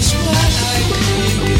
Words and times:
La 0.00 1.59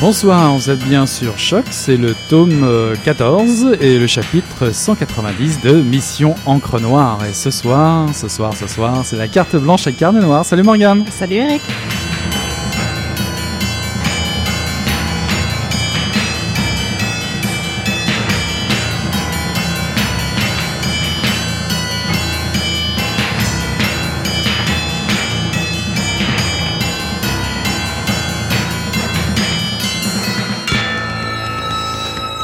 Bonsoir, 0.00 0.56
vous 0.56 0.70
êtes 0.70 0.82
bien 0.82 1.04
sur 1.04 1.38
Choc, 1.38 1.66
c'est 1.70 1.98
le 1.98 2.14
tome 2.30 2.64
euh, 2.64 2.94
14 3.04 3.76
et 3.82 3.98
le 3.98 4.06
chapitre 4.06 4.72
190 4.72 5.60
de 5.60 5.72
Mission 5.82 6.34
Encre 6.46 6.80
Noire. 6.80 7.18
Et 7.28 7.34
ce 7.34 7.50
soir, 7.50 8.08
ce 8.14 8.26
soir, 8.26 8.56
ce 8.56 8.66
soir, 8.66 9.04
c'est 9.04 9.18
la 9.18 9.28
carte 9.28 9.56
blanche 9.56 9.86
et 9.86 9.92
carnet 9.92 10.20
noir. 10.20 10.46
Salut 10.46 10.62
Morgane 10.62 11.04
Salut 11.10 11.34
Eric 11.34 11.60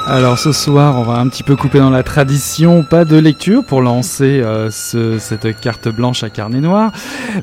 Alors 0.09 0.39
ce 0.39 0.53
soir, 0.53 1.01
on 1.01 1.03
va 1.03 1.19
un 1.19 1.29
petit 1.29 1.43
peu 1.43 1.57
couper 1.57 1.79
dans 1.81 1.91
la 1.91 2.05
tradition, 2.05 2.85
pas 2.85 3.05
de 3.05 3.17
lecture 3.17 3.65
pour 3.67 3.83
lancer 3.83 4.41
euh, 4.41 4.71
ce- 4.71 5.19
cette 5.19 5.59
carte 5.61 5.89
blanche 5.89 6.23
à 6.23 6.31
carnet 6.31 6.61
noir. 6.61 6.93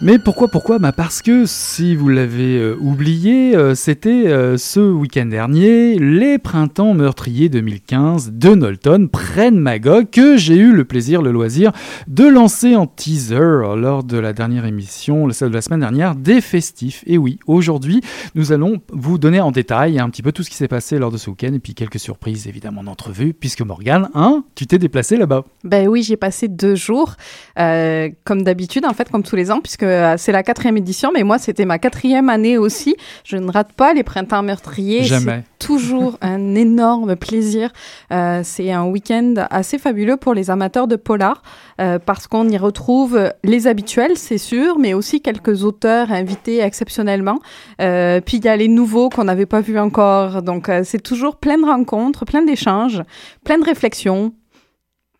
Mais 0.02 0.18
pourquoi, 0.18 0.48
pourquoi? 0.48 0.80
Bah 0.80 0.94
Parce 0.94 1.22
que 1.22 1.44
si 1.46 1.94
vous 1.94 2.08
l'avez 2.08 2.58
euh, 2.60 2.78
oublié, 2.80 3.54
euh, 3.58 3.76
c'était 3.76 4.28
euh, 4.28 4.58
ce 4.58 4.80
week-end 4.80 5.26
dernier, 5.26 6.00
les 6.00 6.38
printemps 6.40 6.94
meurtriers 6.94 7.50
2015 7.50 8.32
de 8.32 8.54
Knowlton 8.56 9.10
prennent 9.12 9.60
Magog, 9.60 10.10
que 10.10 10.38
j'ai 10.38 10.56
eu 10.56 10.72
le 10.72 10.86
plaisir, 10.86 11.22
le 11.22 11.34
loisir 11.34 11.74
de 12.08 12.24
lancer 12.26 12.78
en 12.78 12.88
teaser 12.88 13.36
lors 13.76 14.06
de 14.06 14.18
la 14.18 14.32
dernière 14.32 14.66
émission, 14.66 15.30
celle 15.32 15.50
de 15.50 15.56
la 15.56 15.62
semaine 15.62 15.82
dernière, 15.82 16.16
des 16.16 16.40
festifs. 16.40 17.04
Et 17.08 17.18
oui, 17.18 17.40
aujourd'hui, 17.46 18.00
nous 18.36 18.54
allons 18.54 18.78
vous 18.94 19.18
donner 19.18 19.42
en 19.42 19.52
détail 19.52 20.00
un 20.00 20.10
petit 20.10 20.22
peu 20.22 20.32
tout 20.32 20.44
ce 20.44 20.50
qui 20.50 20.56
s'est 20.56 20.70
passé 20.70 20.98
lors 20.98 21.12
de 21.12 21.18
ce 21.18 21.30
week-end 21.30 21.52
et 21.54 21.60
puis 21.60 21.74
quelques 21.74 22.00
surprises 22.00 22.48
évidemment 22.54 22.84
d'entrevue, 22.84 23.34
puisque 23.34 23.62
Morgane, 23.62 24.10
hein, 24.14 24.44
tu 24.54 24.68
t'es 24.68 24.78
déplacé 24.78 25.18
là-bas. 25.18 25.44
Ben 25.64 25.88
oui, 25.88 26.04
j'ai 26.04 26.18
passé 26.18 26.48
deux 26.48 26.76
jours, 26.76 27.16
euh, 27.58 28.10
comme 28.26 28.44
d'habitude, 28.44 28.86
en 28.86 28.94
fait, 28.94 29.10
comme 29.10 29.24
tous 29.24 29.36
les 29.36 29.50
ans, 29.50 29.60
puisque 29.60 29.82
euh, 29.82 30.14
c'est 30.20 30.32
la 30.32 30.44
quatrième 30.44 30.78
édition, 30.78 31.12
mais 31.12 31.24
moi, 31.24 31.40
c'était 31.40 31.66
ma 31.66 31.80
quatrième 31.80 32.30
année 32.30 32.60
aussi. 32.60 32.96
Je 33.24 33.38
ne 33.38 33.52
rate 33.52 33.74
pas 33.74 33.96
les 33.96 34.04
printemps 34.04 34.44
meurtriers. 34.44 35.04
Jamais. 35.04 35.44
C'est 35.60 35.66
toujours 35.68 36.20
un 36.22 36.54
énorme 36.54 37.16
plaisir. 37.16 37.72
Euh, 38.12 38.42
c'est 38.44 38.72
un 38.72 38.84
week-end 38.86 39.34
assez 39.50 39.80
fabuleux 39.80 40.18
pour 40.18 40.36
les 40.36 40.52
amateurs 40.52 40.88
de 40.88 40.96
polar, 40.96 41.42
euh, 41.82 42.00
parce 42.00 42.28
qu'on 42.28 42.48
y 42.50 42.58
retrouve 42.58 43.32
les 43.44 43.68
habituels, 43.68 44.18
c'est 44.18 44.38
sûr, 44.38 44.78
mais 44.78 44.94
aussi 44.94 45.22
quelques 45.22 45.64
auteurs 45.64 46.12
invités 46.12 46.60
exceptionnellement. 46.60 47.40
Euh, 47.82 48.22
puis 48.22 48.38
il 48.38 48.46
y 48.46 48.48
a 48.48 48.56
les 48.56 48.68
nouveaux 48.68 49.10
qu'on 49.10 49.24
n'avait 49.26 49.46
pas 49.46 49.62
vus 49.62 49.80
encore. 49.80 50.42
Donc, 50.42 50.70
euh, 50.70 50.82
c'est 50.84 51.02
toujours 51.02 51.38
plein 51.38 51.58
de 51.58 51.66
rencontres, 51.66 52.26
plein 52.26 52.44
d'échanges, 52.44 53.02
plein 53.44 53.58
de 53.58 53.66
réflexions, 53.66 54.34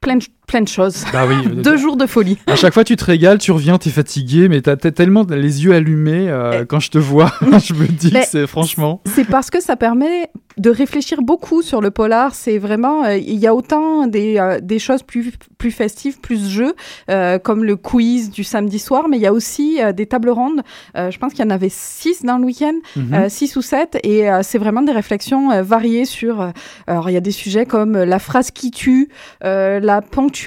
plein 0.02 0.18
de, 0.18 0.24
plein 0.54 0.62
de 0.62 0.68
choses. 0.68 1.04
Bah 1.12 1.24
oui. 1.28 1.48
Deux 1.64 1.78
jours 1.78 1.98
de 1.98 2.06
folie. 2.06 2.38
À 2.46 2.56
chaque 2.56 2.76
fois, 2.76 2.84
tu 2.84 2.96
te 2.96 3.04
régales, 3.04 3.40
tu 3.40 3.52
reviens, 3.52 3.80
t'es 3.80 3.90
fatigué, 3.90 4.50
mais 4.50 4.62
t'as 4.62 4.76
t'as 4.76 4.92
tellement 4.92 5.26
les 5.28 5.64
yeux 5.66 5.74
allumés 5.74 6.30
euh, 6.30 6.62
Eh. 6.62 6.66
quand 6.68 6.80
je 6.80 6.92
te 6.92 7.00
vois. 7.00 7.32
je 7.42 7.74
me 7.74 7.88
dis, 7.88 8.12
Mais- 8.14 8.28
c'est 8.30 8.46
franchement. 8.46 9.02
C'est 9.06 9.26
parce 9.26 9.50
que 9.50 9.60
ça 9.60 9.76
permet 9.76 10.30
de 10.60 10.70
réfléchir 10.70 11.24
beaucoup 11.24 11.64
sur 11.64 11.82
le 11.82 11.90
polar. 11.90 12.36
C'est 12.36 12.60
vraiment, 12.60 13.04
euh, 13.06 13.18
il 13.18 13.40
y 13.40 13.48
a 13.48 13.56
autant 13.56 14.06
des, 14.06 14.38
euh, 14.38 14.60
des 14.62 14.78
choses 14.78 15.02
plus, 15.02 15.32
plus 15.58 15.72
festives, 15.72 16.20
plus 16.20 16.48
jeux, 16.48 16.76
euh, 17.10 17.40
comme 17.40 17.64
le 17.64 17.76
quiz 17.76 18.30
du 18.30 18.44
samedi 18.44 18.78
soir, 18.78 19.06
mais 19.10 19.18
il 19.18 19.22
y 19.24 19.26
a 19.26 19.34
aussi 19.34 19.80
des 19.96 20.06
tables 20.06 20.30
rondes. 20.30 20.62
Je 20.96 21.18
pense 21.18 21.34
qu'il 21.34 21.44
y 21.44 21.48
en 21.48 21.50
avait 21.50 21.72
six 21.72 22.22
dans 22.24 22.38
le 22.38 22.46
week-end, 22.46 22.76
Mhm. 22.96 23.30
six 23.30 23.56
ou 23.56 23.64
sept, 23.64 23.98
et 24.04 24.28
c'est 24.44 24.60
vraiment 24.60 24.84
des 24.84 24.92
réflexions 24.92 25.64
variées 25.64 26.06
sur. 26.06 26.52
alors, 26.86 27.10
il 27.10 27.14
y 27.14 27.18
a 27.18 27.22
des 27.22 27.32
sujets 27.32 27.66
comme 27.66 27.94
la 27.98 28.20
phrase 28.20 28.52
qui 28.52 28.70
tue, 28.70 29.10
la 29.42 30.02
ponctuation. 30.04 30.43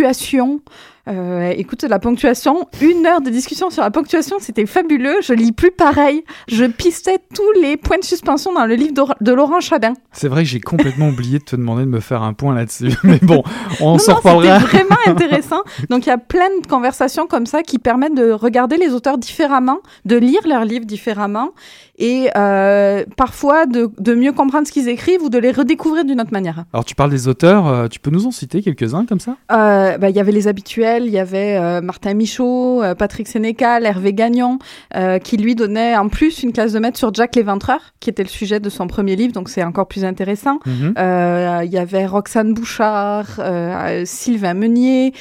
Euh, 1.08 1.50
écoute, 1.56 1.84
la 1.84 2.00
ponctuation, 2.00 2.68
une 2.80 3.06
heure 3.06 3.20
de 3.20 3.30
discussion 3.30 3.70
sur 3.70 3.82
la 3.82 3.92
ponctuation, 3.92 4.38
c'était 4.40 4.66
fabuleux. 4.66 5.16
Je 5.22 5.34
lis 5.34 5.52
plus 5.52 5.70
pareil. 5.70 6.24
Je 6.48 6.64
pistais 6.64 7.18
tous 7.32 7.52
les 7.60 7.76
points 7.76 7.98
de 7.98 8.04
suspension 8.04 8.52
dans 8.52 8.66
le 8.66 8.74
livre 8.74 9.14
de 9.20 9.32
Laurent 9.32 9.60
Chabin. 9.60 9.92
C'est 10.10 10.26
vrai 10.26 10.42
que 10.42 10.48
j'ai 10.48 10.60
complètement 10.60 11.08
oublié 11.08 11.38
de 11.38 11.44
te 11.44 11.54
demander 11.54 11.82
de 11.82 11.90
me 11.90 12.00
faire 12.00 12.22
un 12.22 12.32
point 12.32 12.54
là-dessus. 12.56 12.92
Mais 13.04 13.20
bon, 13.22 13.44
on 13.80 13.98
s'en 13.98 14.16
reparlera. 14.16 14.58
C'était 14.58 14.78
vraiment 14.78 14.96
intéressant. 15.06 15.62
Donc 15.90 16.06
il 16.06 16.08
y 16.08 16.12
a 16.12 16.18
plein 16.18 16.48
de 16.60 16.66
conversations 16.66 17.28
comme 17.28 17.46
ça 17.46 17.62
qui 17.62 17.78
permettent 17.78 18.16
de 18.16 18.32
regarder 18.32 18.76
les 18.76 18.92
auteurs 18.92 19.18
différemment, 19.18 19.78
de 20.06 20.16
lire 20.16 20.40
leurs 20.44 20.64
livres 20.64 20.86
différemment 20.86 21.52
et 21.98 22.28
euh, 22.36 23.04
parfois 23.16 23.66
de, 23.66 23.90
de, 23.98 24.14
mieux 24.14 24.32
comprendre 24.32 24.66
ce 24.66 24.72
qu'ils 24.72 24.88
écrivent 24.88 25.22
ou 25.22 25.28
de 25.30 25.38
les 25.38 25.50
redécouvrir 25.50 26.04
d'une 26.04 26.20
autre 26.20 26.32
manière. 26.32 26.64
Alors 26.72 26.84
tu 26.84 26.94
parles 26.94 27.10
des 27.10 27.28
auteurs, 27.28 27.66
euh, 27.66 27.88
tu 27.88 28.00
peux 28.00 28.10
nous 28.10 28.26
en 28.26 28.30
citer 28.30 28.62
quelques-uns 28.62 29.06
comme 29.06 29.20
ça? 29.20 29.36
Euh, 29.52 29.98
bah, 29.98 30.10
Il 30.10 30.16
y 30.16 30.20
avait 30.20 30.32
les 30.32 30.48
habituels, 30.48 31.04
il 31.06 31.12
y 31.12 31.18
avait 31.18 31.56
euh, 31.56 31.80
Martin 31.80 32.14
Michaud, 32.14 32.82
euh, 32.82 32.94
Patrick 32.94 33.28
Sénécal, 33.28 33.86
Hervé 33.86 34.12
Gagnon, 34.12 34.58
qui 35.22 35.36
lui 35.36 35.54
donnait 35.54 35.96
en 35.96 36.08
plus 36.08 36.42
une 36.42 36.52
classe 36.52 36.72
de 36.72 36.78
maître 36.78 36.98
sur 36.98 37.12
Jack 37.12 37.36
l'Éventreur, 37.36 37.80
qui 38.00 38.10
était 38.10 38.22
le 38.22 38.28
sujet 38.28 38.60
de 38.60 38.68
son 38.68 38.86
premier 38.86 39.16
livre, 39.16 39.32
donc 39.32 39.48
c'est 39.48 39.62
encore 39.62 39.86
plus 39.86 40.04
intéressant. 40.04 40.58
Mhm. 40.66 40.94
Il 40.96 41.70
y 41.72 41.78
avait 41.78 42.06
Roxane 42.06 42.54
Bouchard, 42.54 43.40
Sylvain 44.04 44.54
Meunier, 44.54 45.12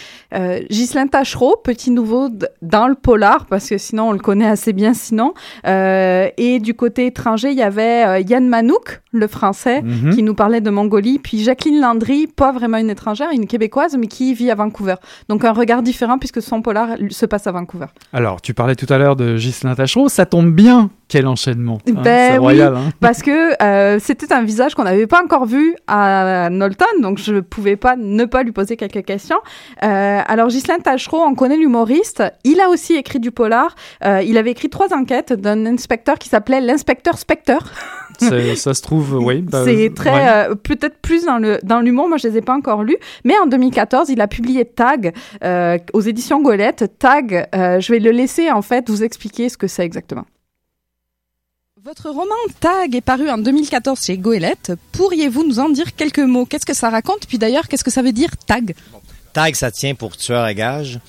Ghislain 0.69 1.07
Tachereau, 1.07 1.55
petit 1.63 1.91
nouveau 1.91 2.29
dans 2.61 2.87
le 2.87 2.95
polar, 2.95 3.45
parce 3.45 3.69
que 3.69 3.77
sinon 3.77 4.09
on 4.09 4.11
le 4.11 4.19
connaît 4.19 4.47
assez 4.47 4.73
bien 4.73 4.93
sinon, 4.93 5.33
et 5.65 6.59
du 6.65 6.73
côté 6.73 7.05
étranger, 7.05 7.51
il 7.51 7.57
y 7.57 7.61
avait 7.61 8.05
euh, 8.05 8.19
Yann 8.19 8.49
Manouk, 8.49 9.01
le 9.13 9.27
français, 9.27 9.81
mhm. 9.81 10.13
qui 10.13 10.23
nous 10.23 10.33
parlait 10.33 10.59
de 10.59 10.69
Mongolie, 10.69 11.19
puis 11.19 11.41
Jacqueline 11.41 11.79
Landry, 11.79 12.27
pas 12.27 12.51
vraiment 12.51 12.77
une 12.77 12.89
étrangère, 12.89 13.29
une 13.31 13.47
québécoise, 13.47 13.95
mais 13.97 14.07
qui 14.07 14.33
vit 14.33 14.51
à 14.51 14.55
Vancouver. 14.55 14.95
Donc 15.29 15.45
un 15.45 15.53
regard 15.53 15.83
différent 15.83 16.17
puisque 16.17 16.41
son 16.41 16.61
polar 16.61 16.97
se 17.09 17.25
passe 17.25 17.47
à 17.47 17.51
Vancouver. 17.51 17.85
Alors, 18.11 18.41
tu 18.41 18.53
parlais 18.53 18.75
tout 18.75 18.91
à 18.91 18.97
l'heure 18.97 19.15
de 19.15 19.37
Ghislain 19.37 19.75
Tachereau, 19.75 20.09
ça 20.09 20.25
tombe 20.25 20.51
bien 20.51 20.89
quel 21.07 21.27
enchaînement 21.27 21.79
hein, 21.87 22.01
ben, 22.03 22.39
royal, 22.39 22.73
oui, 22.73 22.79
hein. 22.79 22.89
parce 22.99 23.21
que 23.21 23.61
euh, 23.63 23.99
c'était 23.99 24.33
un 24.33 24.43
visage 24.43 24.75
qu'on 24.75 24.83
n'avait 24.83 25.07
pas 25.07 25.23
encore 25.23 25.45
vu 25.45 25.75
à 25.87 26.49
Knowlton, 26.49 26.85
donc 27.01 27.19
je 27.19 27.33
ne 27.33 27.39
pouvais 27.41 27.75
pas 27.75 27.95
ne 27.95 28.25
pas 28.25 28.43
lui 28.43 28.51
poser 28.51 28.77
quelques 28.77 29.05
questions. 29.05 29.39
Euh, 29.83 30.21
alors 30.25 30.47
Ghislain 30.47 30.79
Tachereau, 30.79 31.21
on 31.21 31.35
connaît 31.35 31.57
l'humoriste, 31.57 32.23
il 32.43 32.59
a 32.59 32.69
aussi 32.69 32.93
écrit 32.95 33.19
du 33.19 33.31
polar, 33.31 33.75
il 34.03 34.37
avait 34.37 34.51
écrit 34.51 34.69
trois 34.69 34.93
enquêtes 34.93 35.33
d'un 35.33 35.65
inspecteur 35.65 36.17
qui 36.17 36.29
s'appelait 36.29 36.61
l'inspecteur 36.61 37.17
Spectre. 37.17 37.71
ça 38.19 38.73
se 38.73 38.81
trouve, 38.81 39.15
oui. 39.15 39.41
Bah, 39.41 39.63
c'est 39.65 39.93
très, 39.95 40.49
euh, 40.49 40.55
peut-être 40.55 40.97
plus 41.01 41.25
dans 41.25 41.37
le 41.37 41.59
dans 41.63 41.81
l'humour. 41.81 42.07
Moi, 42.07 42.17
je 42.17 42.27
les 42.27 42.37
ai 42.37 42.41
pas 42.41 42.55
encore 42.55 42.83
lus, 42.83 42.97
mais 43.23 43.37
en 43.37 43.47
2014, 43.47 44.09
il 44.09 44.21
a 44.21 44.27
publié 44.27 44.65
Tag 44.65 45.13
euh, 45.43 45.77
aux 45.93 46.01
éditions 46.01 46.41
Golette. 46.41 46.91
Tag, 46.99 47.47
euh, 47.55 47.79
je 47.79 47.91
vais 47.91 47.99
le 47.99 48.11
laisser 48.11 48.51
en 48.51 48.61
fait 48.61 48.89
vous 48.89 49.03
expliquer 49.03 49.49
ce 49.49 49.57
que 49.57 49.67
c'est 49.67 49.83
exactement. 49.83 50.25
Votre 51.85 52.09
roman 52.09 52.33
Tag 52.59 52.95
est 52.95 53.01
paru 53.01 53.29
en 53.29 53.37
2014 53.37 54.03
chez 54.03 54.17
Goélette. 54.17 54.71
Pourriez-vous 54.91 55.45
nous 55.45 55.59
en 55.59 55.69
dire 55.69 55.95
quelques 55.95 56.17
mots? 56.17 56.47
Qu'est-ce 56.47 56.65
que 56.65 56.73
ça 56.73 56.89
raconte? 56.89 57.27
Puis 57.27 57.37
d'ailleurs, 57.37 57.67
qu'est-ce 57.67 57.83
que 57.83 57.91
ça 57.91 58.01
veut 58.01 58.11
dire 58.11 58.31
Tag? 58.47 58.73
Tag, 59.33 59.53
ça 59.53 59.69
tient 59.69 59.93
pour 59.93 60.17
tueur 60.17 60.41
à 60.41 60.55
gage. 60.55 60.99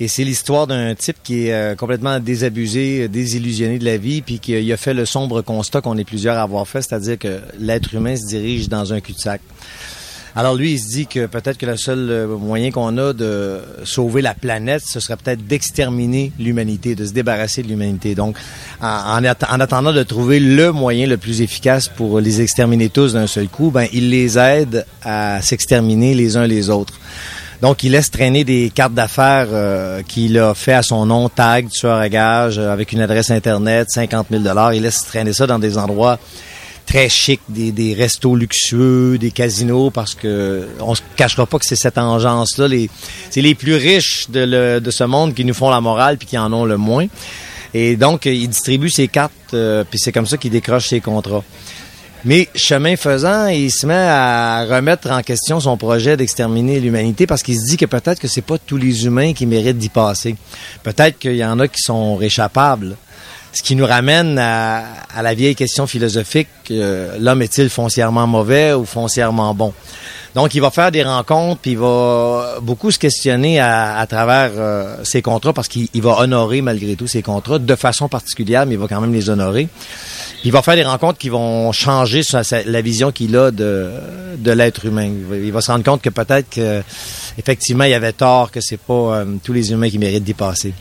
Et 0.00 0.08
c'est 0.08 0.24
l'histoire 0.24 0.66
d'un 0.66 0.94
type 0.94 1.18
qui 1.22 1.48
est 1.48 1.52
euh, 1.52 1.74
complètement 1.74 2.20
désabusé, 2.20 3.06
désillusionné 3.08 3.78
de 3.78 3.84
la 3.84 3.98
vie, 3.98 4.22
puis 4.22 4.38
qui 4.38 4.72
a 4.72 4.76
fait 4.78 4.94
le 4.94 5.04
sombre 5.04 5.42
constat 5.42 5.82
qu'on 5.82 5.98
est 5.98 6.04
plusieurs 6.04 6.38
à 6.38 6.42
avoir 6.42 6.66
fait, 6.66 6.80
c'est-à-dire 6.80 7.18
que 7.18 7.42
l'être 7.58 7.92
humain 7.92 8.16
se 8.16 8.26
dirige 8.26 8.70
dans 8.70 8.94
un 8.94 9.00
cul-de-sac. 9.00 9.42
Alors 10.36 10.56
lui, 10.56 10.72
il 10.72 10.78
se 10.80 10.88
dit 10.88 11.06
que 11.06 11.26
peut-être 11.26 11.58
que 11.58 11.66
le 11.66 11.76
seul 11.76 12.10
euh, 12.10 12.26
moyen 12.26 12.72
qu'on 12.72 12.98
a 12.98 13.12
de 13.12 13.60
sauver 13.84 14.20
la 14.20 14.34
planète, 14.34 14.82
ce 14.84 14.98
serait 14.98 15.16
peut-être 15.16 15.46
d'exterminer 15.46 16.32
l'humanité, 16.40 16.96
de 16.96 17.06
se 17.06 17.12
débarrasser 17.12 17.62
de 17.62 17.68
l'humanité. 17.68 18.16
Donc, 18.16 18.36
en, 18.80 19.24
attendant 19.24 19.92
de 19.92 20.02
trouver 20.02 20.40
le 20.40 20.72
moyen 20.72 21.06
le 21.06 21.18
plus 21.18 21.40
efficace 21.40 21.86
pour 21.86 22.18
les 22.18 22.40
exterminer 22.40 22.88
tous 22.88 23.12
d'un 23.12 23.28
seul 23.28 23.46
coup, 23.46 23.70
ben 23.70 23.86
il 23.92 24.10
les 24.10 24.36
aide 24.36 24.84
à 25.04 25.40
s'exterminer 25.40 26.14
les 26.14 26.36
uns 26.36 26.48
les 26.48 26.68
autres. 26.68 26.94
Donc, 27.62 27.84
il 27.84 27.92
laisse 27.92 28.10
traîner 28.10 28.42
des 28.42 28.70
cartes 28.74 28.92
d'affaires 28.92 29.46
euh, 29.52 30.02
qu'il 30.02 30.36
a 30.38 30.52
fait 30.54 30.74
à 30.74 30.82
son 30.82 31.06
nom, 31.06 31.28
tag, 31.28 31.68
tueur 31.70 31.98
à 31.98 32.08
gage, 32.08 32.58
euh, 32.58 32.72
avec 32.72 32.92
une 32.92 33.00
adresse 33.00 33.30
Internet, 33.30 33.88
50 33.88 34.26
000 34.30 34.42
Il 34.74 34.82
laisse 34.82 35.04
traîner 35.04 35.32
ça 35.32 35.46
dans 35.46 35.60
des 35.60 35.78
endroits 35.78 36.18
très 36.86 37.08
chics, 37.08 37.40
des, 37.48 37.72
des 37.72 37.94
restos 37.94 38.36
luxueux, 38.36 39.18
des 39.18 39.30
casinos, 39.30 39.90
parce 39.90 40.14
que 40.14 40.68
on 40.80 40.94
se 40.94 41.02
cachera 41.16 41.46
pas 41.46 41.58
que 41.58 41.64
c'est 41.64 41.76
cette 41.76 41.98
engeance-là. 41.98 42.68
C'est 43.30 43.40
les 43.40 43.54
plus 43.54 43.74
riches 43.74 44.30
de, 44.30 44.78
de 44.78 44.90
ce 44.90 45.04
monde 45.04 45.34
qui 45.34 45.44
nous 45.44 45.54
font 45.54 45.70
la 45.70 45.80
morale 45.80 46.18
puis 46.18 46.26
qui 46.26 46.38
en 46.38 46.52
ont 46.52 46.64
le 46.64 46.76
moins. 46.76 47.06
Et 47.74 47.96
donc, 47.96 48.26
il 48.26 48.48
distribue 48.48 48.88
ses 48.88 49.08
cartes, 49.08 49.32
euh, 49.52 49.82
puis 49.88 49.98
c'est 49.98 50.12
comme 50.12 50.26
ça 50.26 50.36
qu'il 50.36 50.52
décroche 50.52 50.88
ses 50.88 51.00
contrats. 51.00 51.42
Mais 52.24 52.48
chemin 52.54 52.96
faisant, 52.96 53.48
il 53.48 53.70
se 53.70 53.86
met 53.86 53.94
à 53.94 54.64
remettre 54.64 55.10
en 55.10 55.20
question 55.22 55.60
son 55.60 55.76
projet 55.76 56.16
d'exterminer 56.16 56.80
l'humanité 56.80 57.26
parce 57.26 57.42
qu'il 57.42 57.58
se 57.58 57.66
dit 57.66 57.76
que 57.76 57.84
peut-être 57.84 58.18
que 58.18 58.28
c'est 58.28 58.42
pas 58.42 58.56
tous 58.56 58.78
les 58.78 59.04
humains 59.04 59.34
qui 59.34 59.44
méritent 59.44 59.76
d'y 59.76 59.90
passer. 59.90 60.36
Peut-être 60.82 61.18
qu'il 61.18 61.36
y 61.36 61.44
en 61.44 61.58
a 61.60 61.68
qui 61.68 61.82
sont 61.82 62.16
réchappables. 62.16 62.96
Ce 63.54 63.62
qui 63.62 63.76
nous 63.76 63.86
ramène 63.86 64.36
à, 64.36 64.82
la 65.22 65.32
vieille 65.32 65.54
question 65.54 65.86
philosophique, 65.86 66.48
l'homme 66.70 67.40
est-il 67.40 67.70
foncièrement 67.70 68.26
mauvais 68.26 68.72
ou 68.72 68.84
foncièrement 68.84 69.54
bon? 69.54 69.72
Donc, 70.34 70.56
il 70.56 70.60
va 70.60 70.72
faire 70.72 70.90
des 70.90 71.04
rencontres, 71.04 71.60
puis 71.60 71.70
il 71.72 71.78
va 71.78 72.56
beaucoup 72.60 72.90
se 72.90 72.98
questionner 72.98 73.60
à, 73.60 74.04
travers 74.08 74.50
euh, 74.56 74.96
ses 75.04 75.22
contrats 75.22 75.52
parce 75.52 75.68
qu'il 75.68 75.88
va 76.02 76.18
honorer 76.18 76.60
malgré 76.60 76.96
tout 76.96 77.06
ses 77.06 77.22
contrats 77.22 77.60
de 77.60 77.74
façon 77.76 78.08
particulière, 78.08 78.66
mais 78.66 78.74
il 78.74 78.80
va 78.80 78.88
quand 78.88 79.00
même 79.00 79.12
les 79.12 79.30
honorer. 79.30 79.68
Il 80.42 80.50
va 80.50 80.60
faire 80.60 80.74
des 80.74 80.82
rencontres 80.82 81.18
qui 81.18 81.28
vont 81.28 81.70
changer 81.70 82.22
la 82.66 82.82
vision 82.82 83.12
qu'il 83.12 83.36
a 83.36 83.52
de, 83.52 83.90
de 84.36 84.50
l'être 84.50 84.84
humain. 84.84 85.08
Il 85.32 85.52
va, 85.52 85.60
se 85.60 85.70
rendre 85.70 85.84
compte 85.84 86.02
que 86.02 86.10
peut-être 86.10 86.50
que 86.50 86.82
effectivement 87.38 87.84
il 87.84 87.90
y 87.90 87.94
avait 87.94 88.12
tort, 88.12 88.50
que 88.50 88.60
c'est 88.60 88.80
pas 88.80 88.92
euh, 88.92 89.24
tous 89.42 89.52
les 89.52 89.70
humains 89.70 89.88
qui 89.88 89.98
méritent 89.98 90.24
d'y 90.24 90.34
passer. 90.34 90.74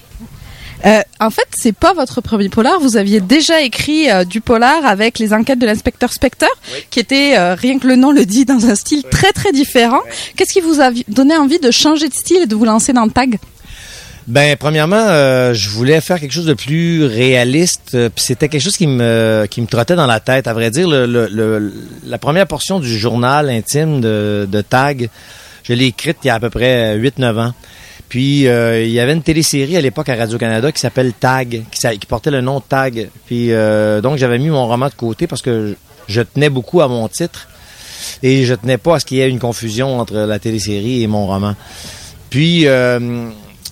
Euh, 0.86 1.02
en 1.20 1.30
fait, 1.30 1.48
c'est 1.52 1.72
pas 1.72 1.94
votre 1.94 2.22
premier 2.22 2.50
polar. 2.50 2.80
Vous 2.80 2.98
aviez 2.98 3.22
déjà 3.22 3.62
écrit 3.62 4.10
euh, 4.12 4.26
du 4.26 4.42
polar 4.42 4.86
avec 4.86 5.20
les 5.20 5.34
enquêtes 5.34 5.60
de 5.60 5.66
l'inspecteur 5.66 6.12
Specter, 6.12 6.48
qui 6.90 7.00
était 7.00 7.54
rien 7.56 7.80
que 7.80 7.88
le 7.88 7.96
nom 7.96 8.12
le 8.12 8.26
dit 8.26 8.46
dans 8.46 8.66
un 8.66 8.76
style 8.76 9.04
très 9.04 9.32
très 9.32 9.52
différent. 9.52 10.02
Qu'est-ce 10.36 10.54
qui 10.54 10.62
vous 10.62 10.82
a 10.82 10.92
donné 11.08 11.36
envie 11.38 11.60
de 11.60 11.72
changer 11.72 12.10
de 12.10 12.14
style 12.14 12.44
et 12.44 12.48
de 12.48 12.56
vous 12.56 12.66
lancer 12.66 12.94
dans 12.94 13.06
le 13.06 13.12
tag? 13.12 13.40
Ben, 14.28 14.56
premièrement, 14.56 15.06
euh, 15.10 15.54
je 15.54 15.70
voulais 15.70 16.00
faire 16.00 16.20
quelque 16.20 16.32
chose 16.32 16.46
de 16.46 16.54
plus 16.54 17.06
réaliste. 17.06 17.92
Euh, 17.94 18.10
puis 18.10 18.24
c'était 18.24 18.48
quelque 18.48 18.62
chose 18.62 18.78
qui 18.78 18.88
me 18.88 19.46
qui 19.50 19.60
me 19.62 19.68
trottait 19.68 19.96
dans 19.96 20.08
la 20.08 20.22
tête. 20.22 20.48
À 20.48 20.54
vrai 20.54 20.72
dire, 20.72 20.88
le, 20.88 21.06
le, 21.06 21.74
la 22.06 22.18
première 22.18 22.48
portion 22.48 22.80
du 22.80 22.98
journal 22.98 23.50
intime 23.50 24.00
de, 24.00 24.48
de 24.50 24.62
Tag, 24.62 25.10
je 25.64 25.74
l'ai 25.74 25.88
écrite 25.88 26.18
il 26.24 26.28
y 26.28 26.30
a 26.30 26.36
à 26.36 26.40
peu 26.40 26.50
près 26.50 26.98
8-9 26.98 27.40
ans. 27.40 27.54
Puis 28.14 28.48
euh, 28.48 28.86
il 28.86 28.92
y 28.92 29.00
avait 29.00 29.14
une 29.14 29.24
télésérie 29.24 29.76
à 29.76 29.82
l'époque 29.82 30.08
à 30.08 30.16
Radio-Canada 30.16 30.72
qui 30.72 30.80
s'appelle 30.80 31.14
Tag, 31.14 31.64
qui, 31.72 32.06
portait 32.06 32.30
le 32.30 32.42
nom 32.42 32.60
Tag. 32.60 33.10
Puis 33.26 33.50
donc 34.04 34.18
j'avais 34.18 34.38
mis 34.38 34.50
mon 34.50 34.68
roman 34.68 34.88
de 34.88 34.94
côté 34.94 35.26
parce 35.26 35.42
que 35.42 35.76
je, 36.08 36.14
je 36.14 36.22
tenais 36.22 36.50
beaucoup 36.50 36.82
à 36.82 36.88
mon 36.88 37.08
titre 37.08 37.48
et 38.22 38.46
je 38.46 38.54
tenais 38.54 38.78
pas 38.78 38.98
à 38.98 39.00
ce 39.00 39.06
qu'il 39.06 39.18
y 39.18 39.22
ait 39.22 39.30
une 39.30 39.40
confusion 39.40 40.00
entre 40.00 40.14
la 40.14 40.38
télésérie 40.38 41.02
et 41.02 41.08
mon 41.08 41.26
roman. 41.26 41.56
Puis 42.30 42.68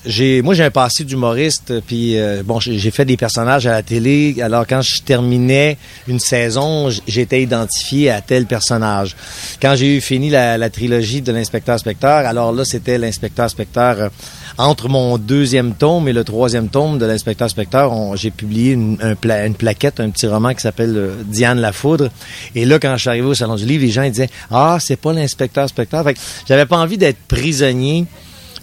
j'ai 0.05 0.41
moi 0.41 0.53
j'ai 0.55 0.63
un 0.63 0.72
passé 0.72 1.03
d'humoriste 1.03 1.79
puis 1.86 2.17
euh, 2.17 2.41
bon 2.43 2.60
j'ai 2.60 2.91
fait 2.91 3.05
des 3.05 3.17
personnages 3.17 3.67
à 3.67 3.72
la 3.72 3.84
télé. 3.84 4.36
Alors 4.41 4.65
quand 4.67 4.81
je 4.81 5.01
terminais 5.01 5.77
une 6.08 6.20
saison 6.20 6.89
j'étais 7.08 7.43
identifié 7.43 8.10
à 8.10 8.22
tel 8.22 8.46
personnage. 8.46 9.15
Quand 9.62 9.75
j'ai 9.75 9.98
eu 9.98 10.01
fini 10.01 10.29
la, 10.29 10.70
trilogie 10.70 11.22
de 11.22 11.31
l'inspecteur 11.31 11.77
specteur 11.79 12.25
alors 12.25 12.51
là 12.51 12.65
c'était 12.65 12.98
l'inspecteur 12.98 13.50
specteur 13.50 14.00
euh, 14.00 14.10
entre 14.58 14.89
mon 14.89 15.17
deuxième 15.17 15.75
tome 15.75 16.08
et 16.08 16.13
le 16.13 16.24
troisième 16.24 16.70
tome 16.70 16.98
de 16.98 17.05
l'inspecteur 17.05 17.50
specteur 17.50 18.15
j'ai 18.15 18.31
publié 18.31 18.74
une, 18.74 18.98
une 19.01 19.55
plaquette 19.55 20.00
un 20.00 20.10
petit 20.10 20.27
roman 20.27 20.53
qui 20.53 20.62
s'appelle 20.62 20.98
euh, 20.98 21.12
Diane 21.25 21.60
la 21.60 21.74
foudre. 21.74 22.10
Et 22.55 22.65
là 22.65 22.79
quand 22.79 22.93
je 22.96 23.01
suis 23.01 23.10
arrivé 23.10 23.27
au 23.27 23.36
salon 23.36 23.55
du 23.55 23.65
livre 23.65 23.84
les 23.84 23.91
gens 23.91 24.03
ils 24.03 24.12
disaient 24.12 24.29
ah 24.50 24.77
c'est 24.79 25.00
pas 25.00 25.13
l'inspecteur 25.13 25.70
specteur 25.70 26.03
fait 26.03 26.17
j'avais 26.48 26.65
pas 26.65 26.77
envie 26.77 26.98
d'être 26.98 27.20
prisonnier 27.27 28.08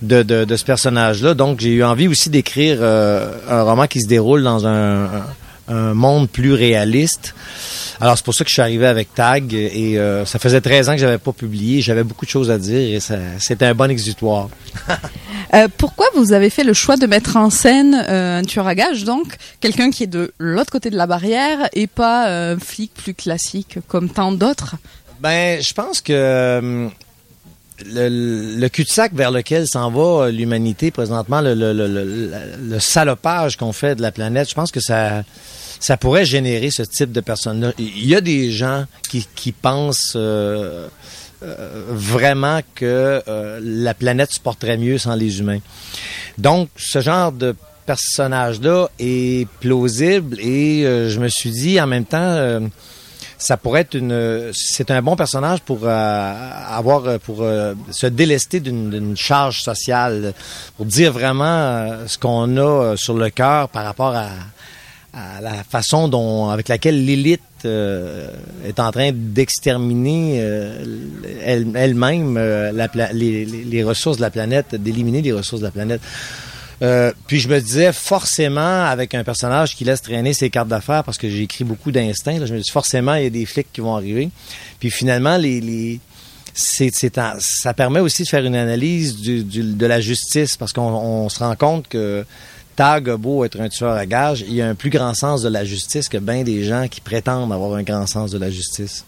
de, 0.03 0.23
de, 0.23 0.45
de 0.45 0.57
ce 0.57 0.65
personnage-là. 0.65 1.35
Donc, 1.35 1.61
j'ai 1.61 1.71
eu 1.71 1.85
envie 1.85 2.09
aussi 2.09 2.31
d'écrire 2.31 2.79
euh, 2.81 3.33
un 3.49 3.63
roman 3.63 3.87
qui 3.87 4.01
se 4.01 4.07
déroule 4.07 4.43
dans 4.43 4.67
un, 4.67 5.09
un, 5.69 5.95
monde 5.95 6.29
plus 6.29 6.53
réaliste. 6.53 7.35
Alors, 8.01 8.17
c'est 8.17 8.25
pour 8.25 8.35
ça 8.35 8.45
que 8.45 8.49
je 8.49 8.55
suis 8.55 8.63
arrivé 8.63 8.87
avec 8.87 9.13
Tag 9.13 9.53
et 9.53 9.99
euh, 9.99 10.25
ça 10.25 10.39
faisait 10.39 10.61
13 10.61 10.89
ans 10.89 10.93
que 10.93 10.99
j'avais 10.99 11.19
pas 11.19 11.33
publié. 11.33 11.81
J'avais 11.81 12.05
beaucoup 12.05 12.25
de 12.25 12.31
choses 12.31 12.51
à 12.51 12.59
dire 12.59 12.97
et 12.97 13.01
c'était 13.41 13.67
un 13.67 13.75
bon 13.75 13.91
exutoire. 13.91 14.49
euh, 15.55 15.67
pourquoi 15.77 16.07
vous 16.15 16.33
avez 16.33 16.49
fait 16.49 16.63
le 16.63 16.75
choix 16.75 16.97
de 16.97 17.07
mettre 17.07 17.37
en 17.37 17.51
scène 17.51 17.95
euh, 18.09 18.39
un 18.39 18.45
tueur 18.45 18.69
à 18.69 18.77
gage, 18.77 19.03
donc? 19.03 19.37
Quelqu'un 19.61 19.91
qui 19.91 20.05
est 20.05 20.09
de 20.09 20.33
l'autre 20.39 20.71
côté 20.71 20.91
de 20.91 20.97
la 20.97 21.09
barrière 21.09 21.69
et 21.73 21.89
pas 21.89 22.29
un 22.29 22.59
flic 22.59 22.95
plus 22.95 23.15
classique 23.15 23.79
comme 23.89 24.09
tant 24.09 24.31
d'autres? 24.31 24.77
Ben, 25.21 25.61
je 25.61 25.75
pense 25.75 26.01
que 26.01 26.89
le, 27.87 28.69
cul-de-sac 28.69 29.13
vers 29.15 29.31
lequel 29.31 29.67
s'en 29.67 29.91
va 29.91 30.31
l'humanité 30.31 30.91
présentement, 30.91 31.41
le, 31.43 32.79
salopage 32.79 33.57
qu'on 33.57 33.73
fait 33.73 33.95
de 33.95 34.03
la 34.03 34.13
planète, 34.13 34.49
je 34.49 34.55
pense 34.55 34.71
que 34.71 34.81
ça 34.81 35.25
ça 35.81 35.97
pourrait 35.97 36.25
générer 36.25 36.73
ce 36.73 36.83
type 36.83 37.13
de 37.13 37.21
personnes-là. 37.21 37.73
Il 37.79 38.05
y 38.05 38.17
a 38.17 38.21
des 38.21 38.51
gens 38.51 38.87
qui, 39.09 39.53
pensent 39.53 40.15
euh, 40.17 40.89
euh, 41.45 41.85
vraiment 41.91 42.61
que 42.75 43.23
euh, 43.29 43.61
la 43.63 43.95
planète 43.95 44.33
se 44.33 44.41
porterait 44.41 44.77
mieux 44.77 44.99
sans 44.99 45.15
les 45.15 45.39
humains. 45.39 45.61
Donc, 46.37 46.69
ce 46.77 47.01
genre 47.01 47.31
de 47.31 47.55
personnage-là 47.89 48.89
est 48.99 49.49
plausible 49.61 50.39
et 50.41 50.85
euh, 50.85 51.09
je 51.09 51.19
me 51.21 51.29
suis 51.29 51.51
dit 51.51 51.81
en 51.81 51.87
même 51.87 52.05
temps 52.05 52.19
euh, 52.19 52.61
ça 53.39 53.57
pourrait 53.57 53.83
être 53.83 53.95
une 53.95 54.51
c'est 54.53 54.91
un 54.91 55.01
bon 55.01 55.15
personnage 55.17 55.61
pour 55.61 55.81
euh, 55.85 56.51
avoir 56.71 57.05
euh, 57.07 57.19
pour 57.19 57.43
euh, 57.43 57.75
se 57.91 58.07
délester 58.09 58.59
d'une 58.61 59.17
charge 59.17 59.61
sociale 59.63 60.35
pour 60.77 60.87
dire 60.87 61.13
vraiment 61.13 61.45
euh, 61.45 62.07
ce 62.09 62.19
qu'on 62.19 62.57
a 62.57 62.61
euh, 62.61 62.97
sur 62.97 63.15
le 63.17 63.31
cœur 63.31 63.69
par 63.69 63.85
rapport 63.85 64.15
à, 64.15 64.29
à 65.15 65.41
la 65.41 65.55
façon 65.69 66.09
dont 66.09 66.49
avec 66.51 66.69
laquelle 66.69 67.05
l'élite 67.05 67.41
euh, 67.65 68.29
est 68.67 68.79
en 68.81 68.91
train 68.93 69.11
d'exterminer 69.13 70.39
euh, 70.41 70.85
elle- 71.45 71.69
elle-même 71.75 72.39
les- 73.13 73.45
les 73.47 73.85
ressources 73.85 74.17
de 74.19 74.23
la 74.23 74.31
planète, 74.31 74.75
d'éliminer 74.75 75.23
les 75.23 75.33
ressources 75.33 75.61
de 75.61 75.67
la 75.67 75.73
planète. 75.73 76.01
Euh, 76.81 77.13
puis 77.27 77.41
je 77.41 77.49
me 77.49 77.61
disais 77.61 77.93
forcément 77.93 78.85
avec 78.85 79.15
un 79.15 79.25
personnage 79.25 79.75
qui 79.75 79.85
laisse 79.85 80.01
traîner 80.01 80.33
ses 80.33 80.49
cartes 80.49 80.69
d'affaires 80.69 81.03
parce 81.03 81.19
que 81.19 81.29
j'ai 81.29 81.43
écrit 81.43 81.65
beaucoup 81.65 81.91
d'instinct. 81.91 82.39
là, 82.39 82.47
Je 82.47 82.55
me 82.55 82.61
dis 82.61 82.71
forcément 82.71 83.15
il 83.15 83.25
y 83.25 83.27
a 83.27 83.31
des 83.31 83.47
flics 83.47 83.73
qui 83.73 83.81
vont 83.81 83.97
arriver. 83.97 84.31
Puis 84.79 84.91
finalement 84.91 85.37
les, 85.37 85.61
les 85.61 86.01
c'est, 86.55 86.91
ça 86.93 87.75
permet 87.75 88.01
aussi 88.01 88.25
de 88.25 88.29
faire 88.29 88.45
une 88.45 88.57
analyse 88.57 89.17
du, 89.17 89.45
de 89.45 89.87
la 89.87 90.01
justice 90.01 90.57
parce 90.57 90.73
qu'on 90.73 90.83
on 90.83 91.29
se 91.29 91.39
rend 91.39 91.55
compte 91.55 91.87
que 91.89 92.25
Tag 92.75 93.11
beau 93.15 93.45
être 93.45 93.61
un 93.61 93.69
tueur 93.69 93.95
à 93.95 94.07
gages, 94.07 94.45
il 94.47 94.55
y 94.55 94.63
a 94.63 94.69
un 94.69 94.75
plus 94.75 94.91
grand 94.91 95.15
sens 95.15 95.43
de 95.43 95.49
la 95.49 95.65
justice 95.65 96.09
que 96.09 96.19
bien 96.19 96.45
des 96.45 96.63
gens 96.63 96.87
qui 96.89 97.01
prétendent 97.01 97.53
avoir 97.53 97.75
un 97.75 97.83
grand 97.83 98.07
sens 98.07 98.31
de 98.31 98.39
la 98.39 98.51
justice. 98.51 99.05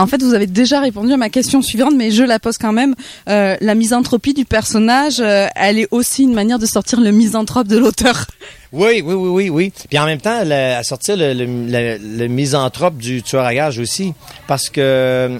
En 0.00 0.06
fait, 0.06 0.22
vous 0.22 0.32
avez 0.32 0.46
déjà 0.46 0.80
répondu 0.80 1.12
à 1.12 1.16
ma 1.18 1.28
question 1.28 1.60
suivante, 1.60 1.92
mais 1.94 2.10
je 2.10 2.22
la 2.22 2.38
pose 2.38 2.56
quand 2.56 2.72
même. 2.72 2.94
Euh, 3.28 3.56
la 3.60 3.74
misanthropie 3.74 4.32
du 4.32 4.46
personnage, 4.46 5.20
euh, 5.20 5.46
elle 5.54 5.78
est 5.78 5.88
aussi 5.90 6.22
une 6.22 6.32
manière 6.32 6.58
de 6.58 6.64
sortir 6.66 7.00
le 7.00 7.10
misanthrope 7.10 7.68
de 7.68 7.76
l'auteur. 7.76 8.26
Oui, 8.72 9.02
oui, 9.04 9.14
oui, 9.14 9.28
oui, 9.28 9.50
oui. 9.50 9.72
Puis 9.88 9.98
en 9.98 10.06
même 10.06 10.20
temps, 10.20 10.42
le- 10.44 10.76
à 10.78 10.82
sortir 10.84 11.16
le, 11.18 12.26
misanthrope 12.28 12.96
du 12.96 13.22
tueur 13.22 13.44
à 13.44 13.54
gages 13.54 13.78
aussi, 13.78 14.14
parce 14.46 14.70
que 14.70 14.80
euh, 14.80 15.38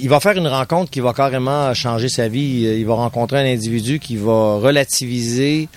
il 0.00 0.08
va 0.08 0.18
faire 0.20 0.36
une 0.36 0.48
rencontre 0.48 0.90
qui 0.90 1.00
va 1.00 1.12
carrément 1.12 1.72
changer 1.74 2.08
sa 2.08 2.26
vie. 2.28 2.62
Il 2.78 2.86
va 2.86 2.94
rencontrer 2.94 3.38
un 3.38 3.52
individu 3.52 3.98
qui 4.00 4.16
va 4.16 4.56
relativiser 4.56 5.68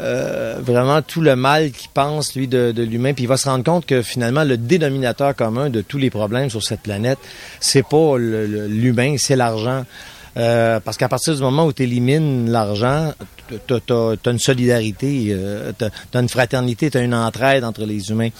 euh, 0.00 0.56
vraiment 0.60 1.02
tout 1.02 1.20
le 1.20 1.36
mal 1.36 1.70
qu'il 1.70 1.90
pense, 1.90 2.34
lui, 2.34 2.48
de, 2.48 2.72
de 2.72 2.82
l'humain. 2.82 3.12
Puis 3.14 3.24
il 3.24 3.28
va 3.28 3.36
se 3.36 3.48
rendre 3.48 3.64
compte 3.64 3.86
que 3.86 4.02
finalement, 4.02 4.44
le 4.44 4.56
dénominateur 4.56 5.34
commun 5.36 5.70
de 5.70 5.80
tous 5.82 5.98
les 5.98 6.10
problèmes 6.10 6.50
sur 6.50 6.62
cette 6.62 6.80
planète, 6.80 7.18
c'est 7.60 7.86
pas 7.86 8.16
l'humain, 8.18 9.16
c'est 9.18 9.36
l'argent. 9.36 9.84
Euh, 10.36 10.80
parce 10.80 10.96
qu'à 10.96 11.08
partir 11.08 11.34
du 11.36 11.40
moment 11.42 11.64
où 11.64 11.72
tu 11.72 11.84
élimines 11.84 12.50
l'argent, 12.50 13.12
tu 13.68 13.74
as, 13.92 14.16
une 14.30 14.38
solidarité, 14.40 15.28
euh, 15.30 15.70
tu 15.78 15.84
as, 15.84 16.20
une 16.20 16.28
fraternité, 16.28 16.90
tu 16.90 16.98
as 16.98 17.02
une 17.02 17.14
entraide 17.14 17.62
entre 17.62 17.84
les 17.84 18.10
humains. 18.10 18.30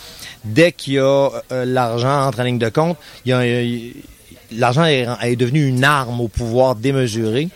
Dès 0.44 0.72
qu'il 0.72 0.94
y 0.94 0.98
a 0.98 1.30
euh, 1.52 1.64
l'argent 1.64 2.26
entre 2.26 2.40
en 2.40 2.44
ligne 2.44 2.58
de 2.58 2.68
compte, 2.68 2.96
il- 3.24 3.92
l'argent 4.56 4.84
est, 4.86 5.06
est 5.22 5.36
devenu 5.36 5.66
une 5.68 5.84
arme 5.84 6.20
au 6.20 6.26
pouvoir 6.28 6.74
démesuré. 6.74 7.48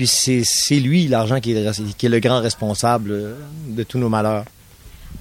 Puis 0.00 0.06
c'est 0.44 0.76
lui, 0.76 1.08
l'argent, 1.08 1.40
qui, 1.40 1.52
est- 1.52 1.96
qui 1.98 2.06
est 2.06 2.08
le 2.08 2.20
grand 2.20 2.40
responsable 2.40 3.10
euh, 3.10 3.34
de 3.68 3.82
tous 3.82 3.98
nos 3.98 4.08
malheurs. 4.08 4.44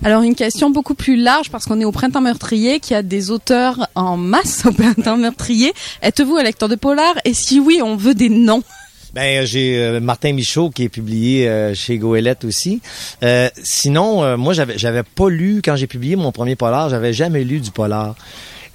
Alors 0.06 0.22
une 0.22 0.36
question 0.36 0.70
beaucoup 0.70 0.94
plus 0.94 1.18
large 1.18 1.50
parce 1.50 1.66
qu'on 1.66 1.82
est 1.82 1.86
au 1.86 1.92
printemps 1.92 2.22
meurtrier, 2.22 2.80
qu'il 2.80 2.94
y 2.94 2.98
a 2.98 3.04
des 3.04 3.30
auteurs 3.30 3.88
en 3.96 4.16
masse 4.16 4.66
au 4.66 4.72
printemps 4.72 5.18
meurtrier. 5.18 5.74
Êtes-vous 6.02 6.38
un 6.38 6.44
lecteur 6.44 6.70
de 6.70 6.76
polar? 6.76 7.16
Et 7.26 7.34
si 7.34 7.60
oui, 7.60 7.82
on 7.84 7.98
veut 7.98 8.14
des 8.14 8.30
noms? 8.30 8.64
Ben, 9.14 9.46
j'ai 9.46 9.78
euh, 9.80 10.00
Martin 10.00 10.32
Michaud 10.32 10.70
qui 10.70 10.84
est 10.84 10.90
publié 10.90 11.50
euh, 11.50 11.74
chez 11.76 11.98
Goélette 11.98 12.46
aussi. 12.46 12.80
Euh, 13.24 13.50
sinon, 13.62 14.38
moi, 14.38 14.54
j'avais 14.54 14.78
j'avais 14.78 15.04
pas 15.04 15.30
lu 15.30 15.62
quand 15.66 15.76
j'ai 15.76 15.88
publié 15.88 16.16
mon 16.16 16.32
premier 16.32 16.56
polar, 16.56 16.88
j'avais 16.90 17.12
jamais 17.12 17.44
lu 17.44 17.60
du 17.60 17.72
polar. 17.72 18.16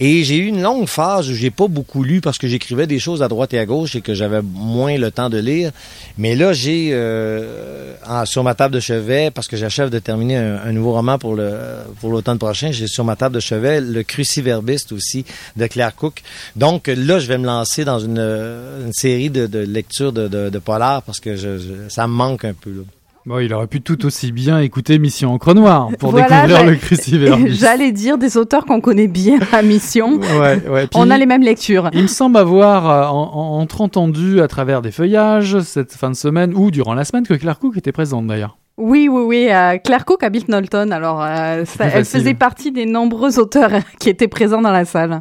Et 0.00 0.24
j'ai 0.24 0.36
eu 0.38 0.46
une 0.46 0.60
longue 0.62 0.86
phase 0.88 1.30
où 1.30 1.34
j'ai 1.34 1.50
pas 1.50 1.68
beaucoup 1.68 2.02
lu 2.02 2.20
parce 2.20 2.36
que 2.38 2.48
j'écrivais 2.48 2.86
des 2.86 2.98
choses 2.98 3.22
à 3.22 3.28
droite 3.28 3.54
et 3.54 3.58
à 3.58 3.66
gauche 3.66 3.94
et 3.94 4.00
que 4.00 4.12
j'avais 4.14 4.42
moins 4.42 4.96
le 4.98 5.10
temps 5.10 5.30
de 5.30 5.38
lire. 5.38 5.70
Mais 6.18 6.34
là, 6.34 6.52
j'ai 6.52 6.90
euh, 6.92 7.94
sur 8.24 8.42
ma 8.42 8.54
table 8.54 8.74
de 8.74 8.80
chevet, 8.80 9.30
parce 9.30 9.46
que 9.48 9.56
j'achève 9.56 9.90
de 9.90 9.98
terminer 9.98 10.36
un, 10.36 10.72
nouveau 10.72 10.92
roman 10.92 11.18
pour 11.18 11.34
le 11.36 11.54
pour 12.00 12.10
l'automne 12.10 12.38
prochain, 12.38 12.72
j'ai 12.72 12.86
sur 12.88 13.04
ma 13.04 13.14
table 13.16 13.36
de 13.36 13.40
chevet 13.40 13.80
le 13.80 14.02
Cruciverbiste 14.02 14.92
aussi 14.92 15.24
de 15.56 15.66
Claire 15.66 15.94
Cook. 15.94 16.22
Donc 16.56 16.88
là, 16.88 17.18
je 17.18 17.26
vais 17.26 17.38
me 17.38 17.46
lancer 17.46 17.84
dans 17.84 17.98
une, 18.00 18.18
une 18.18 18.92
série 18.92 19.30
de, 19.30 19.46
de 19.46 19.60
lectures 19.60 20.12
de, 20.12 20.26
de, 20.28 20.50
de 20.50 20.58
polar 20.58 21.02
parce 21.02 21.20
que 21.20 21.36
je, 21.36 21.58
je- 21.58 21.88
ça 21.88 22.06
me 22.08 22.12
manque 22.12 22.44
un 22.44 22.54
peu. 22.54 22.70
Là. 22.70 22.82
Bon, 23.26 23.38
il 23.38 23.54
aurait 23.54 23.66
pu 23.66 23.80
tout 23.80 24.04
aussi 24.04 24.32
bien 24.32 24.60
écouter 24.60 24.98
Mission 24.98 25.32
Encre 25.32 25.54
Noire 25.54 25.88
pour 25.98 26.10
Voilà, 26.10 26.26
découvrir 26.26 26.56
j'allais- 26.58 26.70
le 26.72 26.76
cruciverbus. 26.76 27.50
J'allais 27.58 27.90
dire 27.92 28.18
des 28.18 28.36
auteurs 28.36 28.66
qu'on 28.66 28.82
connaît 28.82 29.08
bien 29.08 29.38
à 29.52 29.62
Mission. 29.62 30.18
Ouais, 30.20 30.62
ouais. 30.68 30.88
On 30.94 31.10
a 31.10 31.16
les 31.16 31.24
mêmes 31.24 31.42
lectures. 31.42 31.88
Il 31.94 32.02
me 32.02 32.06
semble 32.06 32.36
avoir 32.36 32.90
euh, 32.90 33.06
en, 33.06 33.60
en- 33.62 33.82
entendu 33.82 34.42
à 34.42 34.48
travers 34.48 34.82
des 34.82 34.90
feuillages 34.90 35.60
cette 35.60 35.94
fin 35.94 36.10
de 36.10 36.16
semaine 36.16 36.52
ou 36.54 36.70
durant 36.70 36.92
la 36.92 37.04
semaine 37.06 37.26
que 37.26 37.32
Claire 37.34 37.58
Cook 37.58 37.78
était 37.78 37.92
présente 37.92 38.26
d'ailleurs. 38.26 38.58
Oui, 38.76 39.08
oui, 39.08 39.22
oui. 39.22 39.48
euh, 39.52 39.78
Claire 39.78 40.04
Cook 40.04 40.24
habite 40.24 40.46
Knowlton, 40.48 40.90
alors 40.90 41.22
euh, 41.22 41.64
ça- 41.64 41.84
elle 41.94 42.04
faisait 42.04 42.34
partie 42.34 42.72
des 42.72 42.86
nombreux 42.86 43.38
auteurs 43.38 43.70
qui 44.00 44.08
étaient 44.08 44.26
présents 44.26 44.60
dans 44.62 44.72
la 44.72 44.84
salle. 44.84 45.20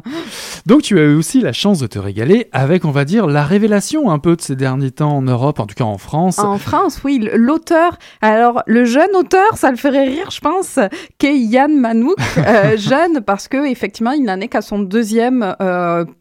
Donc 0.66 0.82
tu 0.82 0.98
as 0.98 1.02
eu 1.02 1.14
aussi 1.14 1.40
la 1.40 1.52
chance 1.52 1.78
de 1.78 1.86
te 1.86 1.98
régaler 2.00 2.48
avec, 2.50 2.84
on 2.84 2.90
va 2.90 3.04
dire, 3.04 3.28
la 3.28 3.44
révélation 3.44 4.10
un 4.10 4.18
peu 4.18 4.34
de 4.34 4.40
ces 4.40 4.56
derniers 4.56 4.90
temps 4.90 5.12
en 5.18 5.22
Europe, 5.22 5.60
en 5.60 5.66
tout 5.66 5.76
cas 5.76 5.84
en 5.84 5.98
France. 5.98 6.40
En 6.40 6.58
France, 6.58 7.00
oui, 7.04 7.28
l'auteur. 7.34 7.96
Alors, 8.22 8.62
le 8.66 8.84
jeune 8.84 9.14
auteur, 9.14 9.46
ça 9.56 9.70
le 9.70 9.76
ferait 9.76 10.06
rire, 10.08 10.30
je 10.32 10.40
pense, 10.40 10.80
qu'est 11.18 11.38
Yann 11.38 11.78
Manouk, 11.78 12.16
euh, 12.38 12.76
jeune 12.76 13.20
parce 13.20 13.46
que 13.46 13.66
effectivement, 13.70 14.10
il 14.12 14.24
n'en 14.24 14.40
est 14.40 14.48
qu'à 14.48 14.62
son 14.62 14.80
deuxième 14.80 15.54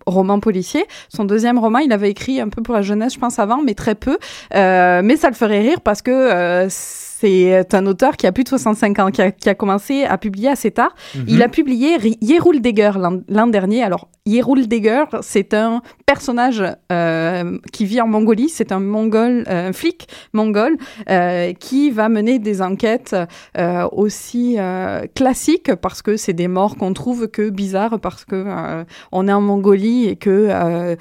roman 0.05 0.39
policier. 0.39 0.85
Son 1.09 1.25
deuxième 1.25 1.57
roman, 1.57 1.79
il 1.79 1.91
avait 1.93 2.11
écrit 2.11 2.39
un 2.39 2.49
peu 2.49 2.61
pour 2.61 2.75
la 2.75 2.83
jeunesse, 2.83 3.15
je 3.15 3.19
pense 3.19 3.39
avant, 3.39 3.63
mais 3.63 3.73
très 3.73 3.95
peu. 3.95 4.19
Mais 4.53 5.15
ça 5.17 5.29
le 5.29 5.35
ferait 5.35 5.61
rire 5.61 5.81
parce 5.81 6.03
que 6.03 6.67
c'est 7.23 7.73
un 7.73 7.85
auteur 7.85 8.17
qui 8.17 8.27
a 8.27 8.31
plus 8.31 8.43
de 8.43 8.49
65 8.49 8.99
ans, 8.99 9.11
qui 9.11 9.21
a, 9.21 9.31
qui 9.31 9.47
a 9.49 9.55
commencé 9.55 10.03
à 10.03 10.17
publier 10.17 10.49
assez 10.49 10.71
tard. 10.71 10.93
Mhm. 11.15 11.25
Il 11.27 11.41
a 11.41 11.47
publié 11.47 11.97
Yerul 12.21 12.61
Degger 12.61 12.91
l'an 12.97 13.21
l'an 13.29 13.47
dernier. 13.47 13.83
Alors, 13.83 14.09
Yerul 14.27 14.69
Degger, 14.69 15.03
c'est 15.21 15.53
un 15.53 15.81
personnage 16.05 16.63
euh, 16.93 17.57
qui 17.73 17.83
vit 17.85 17.99
en 17.99 18.07
Mongolie. 18.07 18.47
C'est 18.47 18.71
un 18.71 18.79
mongol, 18.79 19.43
euh, 19.49 19.67
un 19.67 19.73
flic 19.73 20.07
mongol 20.31 20.77
euh, 21.09 21.51
qui 21.51 21.91
va 21.91 22.07
mener 22.07 22.39
des 22.39 22.61
enquêtes 22.61 23.13
aussi 23.91 24.57
classiques 25.13 25.75
parce 25.75 26.01
que 26.01 26.15
c'est 26.15 26.31
des 26.33 26.47
morts 26.47 26.77
qu'on 26.77 26.93
trouve 26.93 27.27
que 27.27 27.49
bizarres 27.49 27.99
parce 27.99 28.23
que 28.23 28.45
on 29.11 29.27
est 29.27 29.33
en 29.33 29.41
Mongolie 29.41 30.07
et 30.07 30.15
que 30.15 30.95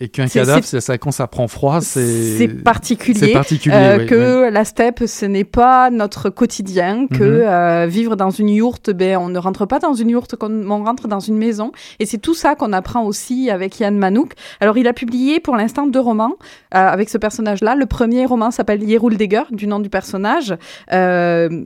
Et 0.00 0.08
qu'un 0.08 0.28
cadavre, 0.28 0.62
c'est- 0.64 0.80
ça, 0.80 0.98
quand 0.98 1.10
ça 1.10 1.26
prend 1.26 1.48
froid, 1.48 1.80
c'est 1.80 2.36
c'est 2.38 2.48
particulier. 2.48 3.18
C'est 3.18 3.32
particulier. 3.32 3.96
Oui, 4.00 4.06
que 4.06 4.44
oui. 4.46 4.52
la 4.52 4.64
steppe, 4.64 5.02
ce 5.06 5.26
n'est 5.26 5.44
pas 5.44 5.90
notre 5.90 6.30
quotidien, 6.30 7.06
que 7.08 7.24
Mhm. 7.24 7.42
euh, 7.48 7.86
vivre 7.88 8.14
dans 8.14 8.30
une 8.30 8.50
yourte, 8.50 8.90
ben, 8.90 9.16
on 9.16 9.28
ne 9.30 9.38
rentre 9.38 9.66
pas 9.66 9.78
dans 9.80 9.94
une 9.94 10.10
yourte, 10.10 10.36
on 10.40 10.84
rentre 10.84 11.08
dans 11.08 11.20
une 11.20 11.36
maison. 11.38 11.72
Et 11.98 12.06
c'est 12.06 12.18
tout 12.18 12.34
ça 12.34 12.51
qu'on 12.54 12.72
apprend 12.72 13.04
aussi 13.04 13.50
avec 13.50 13.78
Yann 13.80 13.96
Manouk. 13.96 14.32
Alors, 14.60 14.78
il 14.78 14.86
a 14.88 14.92
publié 14.92 15.40
pour 15.40 15.56
l'instant 15.56 15.86
deux 15.86 16.00
romans 16.00 16.34
euh, 16.74 16.78
avec 16.78 17.08
ce 17.08 17.18
personnage-là. 17.18 17.74
Le 17.74 17.86
premier 17.86 18.26
roman 18.26 18.50
s'appelle 18.50 18.82
Yerul 18.82 19.16
Degger, 19.16 19.44
du 19.50 19.66
nom 19.66 19.80
du 19.80 19.90
personnage. 19.90 20.54
Euh, 20.92 21.64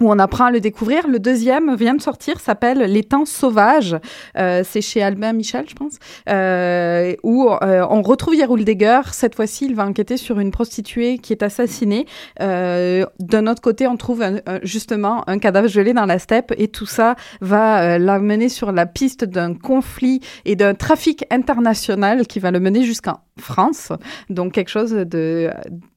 où 0.00 0.10
on 0.10 0.18
apprend 0.18 0.46
à 0.46 0.50
le 0.50 0.60
découvrir. 0.60 1.06
Le 1.08 1.18
deuxième 1.18 1.74
vient 1.76 1.94
de 1.94 2.02
sortir, 2.02 2.40
s'appelle 2.40 2.78
Les 2.78 3.02
temps 3.02 3.24
sauvages. 3.24 3.96
Euh, 4.36 4.62
c'est 4.64 4.80
chez 4.80 5.02
Albin 5.02 5.32
Michel, 5.32 5.66
je 5.68 5.74
pense. 5.74 5.94
Euh, 6.28 7.14
où 7.22 7.48
euh, 7.48 7.86
on 7.90 8.02
retrouve 8.02 8.34
Degger. 8.64 9.00
Cette 9.12 9.34
fois-ci, 9.34 9.66
il 9.66 9.74
va 9.74 9.86
enquêter 9.86 10.16
sur 10.16 10.40
une 10.40 10.50
prostituée 10.50 11.18
qui 11.18 11.32
est 11.32 11.42
assassinée. 11.42 12.06
Euh, 12.40 13.04
D'un 13.20 13.46
autre 13.46 13.60
côté, 13.62 13.86
on 13.86 13.96
trouve 13.96 14.22
un- 14.22 14.40
justement 14.62 15.28
un 15.28 15.38
cadavre 15.38 15.68
gelé 15.68 15.92
dans 15.92 16.06
la 16.06 16.18
steppe 16.18 16.52
et 16.58 16.68
tout 16.68 16.86
ça 16.86 17.14
va 17.40 17.82
euh, 17.94 17.98
l'amener 17.98 18.48
sur 18.48 18.72
la 18.72 18.86
piste 18.86 19.24
d'un 19.24 19.54
conflit 19.54 20.20
et 20.44 20.56
d'un 20.56 20.74
trafic 20.74 21.24
international 21.30 22.26
qui 22.26 22.38
va 22.40 22.50
le 22.50 22.60
mener 22.60 22.82
jusqu'en 22.84 23.18
France. 23.38 23.92
Donc 24.30 24.52
quelque 24.52 24.70
chose 24.70 24.92
de 24.92 25.50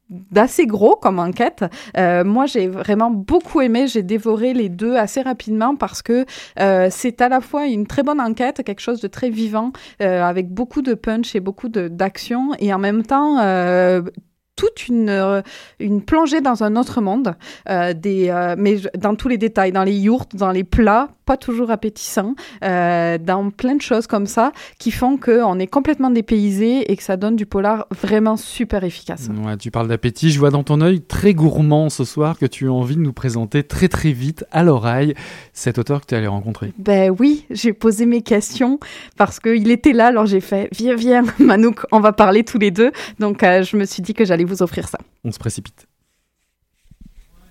d'assez 0.09 0.65
gros 0.65 0.95
comme 0.95 1.19
enquête. 1.19 1.65
Euh, 1.97 2.23
moi, 2.23 2.45
j'ai 2.45 2.67
vraiment 2.67 3.11
beaucoup 3.11 3.61
aimé. 3.61 3.87
J'ai 3.87 4.03
dévoré 4.03 4.53
les 4.53 4.69
deux 4.69 4.95
assez 4.95 5.21
rapidement 5.21 5.75
parce 5.75 6.01
que 6.01 6.25
euh, 6.59 6.87
c'est 6.91 7.21
à 7.21 7.29
la 7.29 7.41
fois 7.41 7.65
une 7.67 7.87
très 7.87 8.03
bonne 8.03 8.21
enquête, 8.21 8.63
quelque 8.63 8.81
chose 8.81 9.01
de 9.01 9.07
très 9.07 9.29
vivant, 9.29 9.71
euh, 10.01 10.23
avec 10.23 10.49
beaucoup 10.49 10.81
de 10.81 10.93
punch 10.93 11.35
et 11.35 11.39
beaucoup 11.39 11.69
d'action, 11.69 12.51
et 12.59 12.73
en 12.73 12.79
même 12.79 13.03
temps 13.03 13.39
euh, 13.39 14.01
toute 14.57 14.87
une, 14.87 15.09
euh, 15.09 15.41
une 15.79 16.01
plongée 16.01 16.41
dans 16.41 16.63
un 16.63 16.75
autre 16.75 16.99
monde, 16.99 17.35
euh, 17.69 17.93
des, 17.93 18.29
euh, 18.29 18.55
mais 18.57 18.77
dans 18.97 19.15
tous 19.15 19.29
les 19.29 19.37
détails, 19.37 19.71
dans 19.71 19.83
les 19.83 19.97
yourtes, 19.97 20.35
dans 20.35 20.51
les 20.51 20.63
plats, 20.63 21.09
pas 21.27 21.37
toujours 21.37 21.69
appétissants, 21.71 22.35
euh, 22.63 23.17
dans 23.17 23.51
plein 23.51 23.75
de 23.75 23.81
choses 23.81 24.07
comme 24.07 24.25
ça, 24.25 24.53
qui 24.79 24.91
font 24.91 25.17
qu'on 25.17 25.59
est 25.59 25.67
complètement 25.67 26.09
dépaysé 26.09 26.89
et 26.89 26.95
que 26.95 27.03
ça 27.03 27.17
donne 27.17 27.35
du 27.35 27.45
polar 27.45 27.85
vraiment 27.91 28.37
super 28.37 28.85
efficace. 28.85 29.29
Ouais, 29.45 29.57
tu 29.57 29.69
parles 29.69 29.89
d'appétit, 29.89 30.31
je 30.31 30.39
vois 30.39 30.51
dans 30.51 30.63
ton 30.63 30.79
œil 30.79 31.01
très 31.01 31.33
gourmand 31.33 31.89
ce 31.89 32.05
soir 32.05 32.39
que 32.39 32.45
tu 32.45 32.69
as 32.69 32.71
envie 32.71 32.95
de 32.95 33.01
nous 33.01 33.11
présenter 33.11 33.63
très 33.63 33.89
très 33.89 34.13
vite 34.13 34.45
à 34.51 34.63
l'oreille 34.63 35.13
cet 35.51 35.77
auteur 35.77 35.99
que 35.99 36.05
tu 36.05 36.15
es 36.15 36.17
allé 36.17 36.27
rencontrer. 36.27 36.71
Ben 36.77 37.13
oui, 37.19 37.45
j'ai 37.49 37.73
posé 37.73 38.05
mes 38.05 38.21
questions 38.21 38.79
parce 39.17 39.41
qu'il 39.41 39.69
était 39.69 39.93
là, 39.93 40.07
alors 40.07 40.27
j'ai 40.27 40.41
fait 40.41 40.69
viens, 40.71 40.95
viens, 40.95 41.23
Manouk, 41.39 41.85
on 41.91 41.99
va 41.99 42.13
parler 42.13 42.45
tous 42.45 42.57
les 42.57 42.71
deux. 42.71 42.91
Donc 43.19 43.43
euh, 43.43 43.63
je 43.63 43.75
me 43.75 43.83
suis 43.83 44.01
dit 44.01 44.13
que 44.13 44.23
j'allais 44.23 44.45
vous 44.45 44.63
offrir 44.63 44.87
ça. 44.87 44.99
On 45.25 45.31
se 45.33 45.39
précipite. 45.39 45.86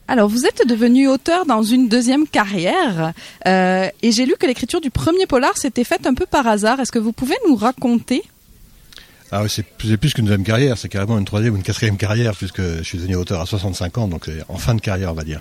Alors, 0.08 0.28
vous 0.28 0.46
êtes 0.46 0.66
devenu 0.68 1.08
auteur 1.08 1.46
dans 1.46 1.62
une 1.62 1.88
deuxième 1.88 2.28
carrière, 2.28 3.12
euh, 3.46 3.88
et 4.02 4.12
j'ai 4.12 4.24
lu 4.24 4.34
que 4.38 4.46
l'écriture 4.46 4.80
du 4.80 4.90
premier 4.90 5.26
polar 5.26 5.56
s'était 5.56 5.82
faite 5.82 6.06
un 6.06 6.14
peu 6.14 6.26
par 6.26 6.46
hasard. 6.46 6.78
Est-ce 6.78 6.92
que 6.92 7.00
vous 7.00 7.12
pouvez 7.12 7.34
nous 7.48 7.56
raconter? 7.56 8.22
Ah 9.32 9.42
oui, 9.42 9.48
c'est 9.50 9.64
plus, 9.64 10.14
qu'une 10.14 10.26
deuxième 10.26 10.44
carrière, 10.44 10.78
c'est 10.78 10.88
carrément 10.88 11.18
une 11.18 11.24
troisième 11.24 11.54
ou 11.54 11.56
une 11.56 11.64
quatrième 11.64 11.96
carrière, 11.96 12.36
puisque 12.36 12.62
je 12.62 12.82
suis 12.84 12.98
devenu 12.98 13.16
auteur 13.16 13.40
à 13.40 13.46
65 13.46 13.98
ans, 13.98 14.06
donc 14.06 14.30
en 14.48 14.56
fin 14.56 14.76
de 14.76 14.80
carrière, 14.80 15.10
on 15.10 15.14
va 15.14 15.24
dire. 15.24 15.40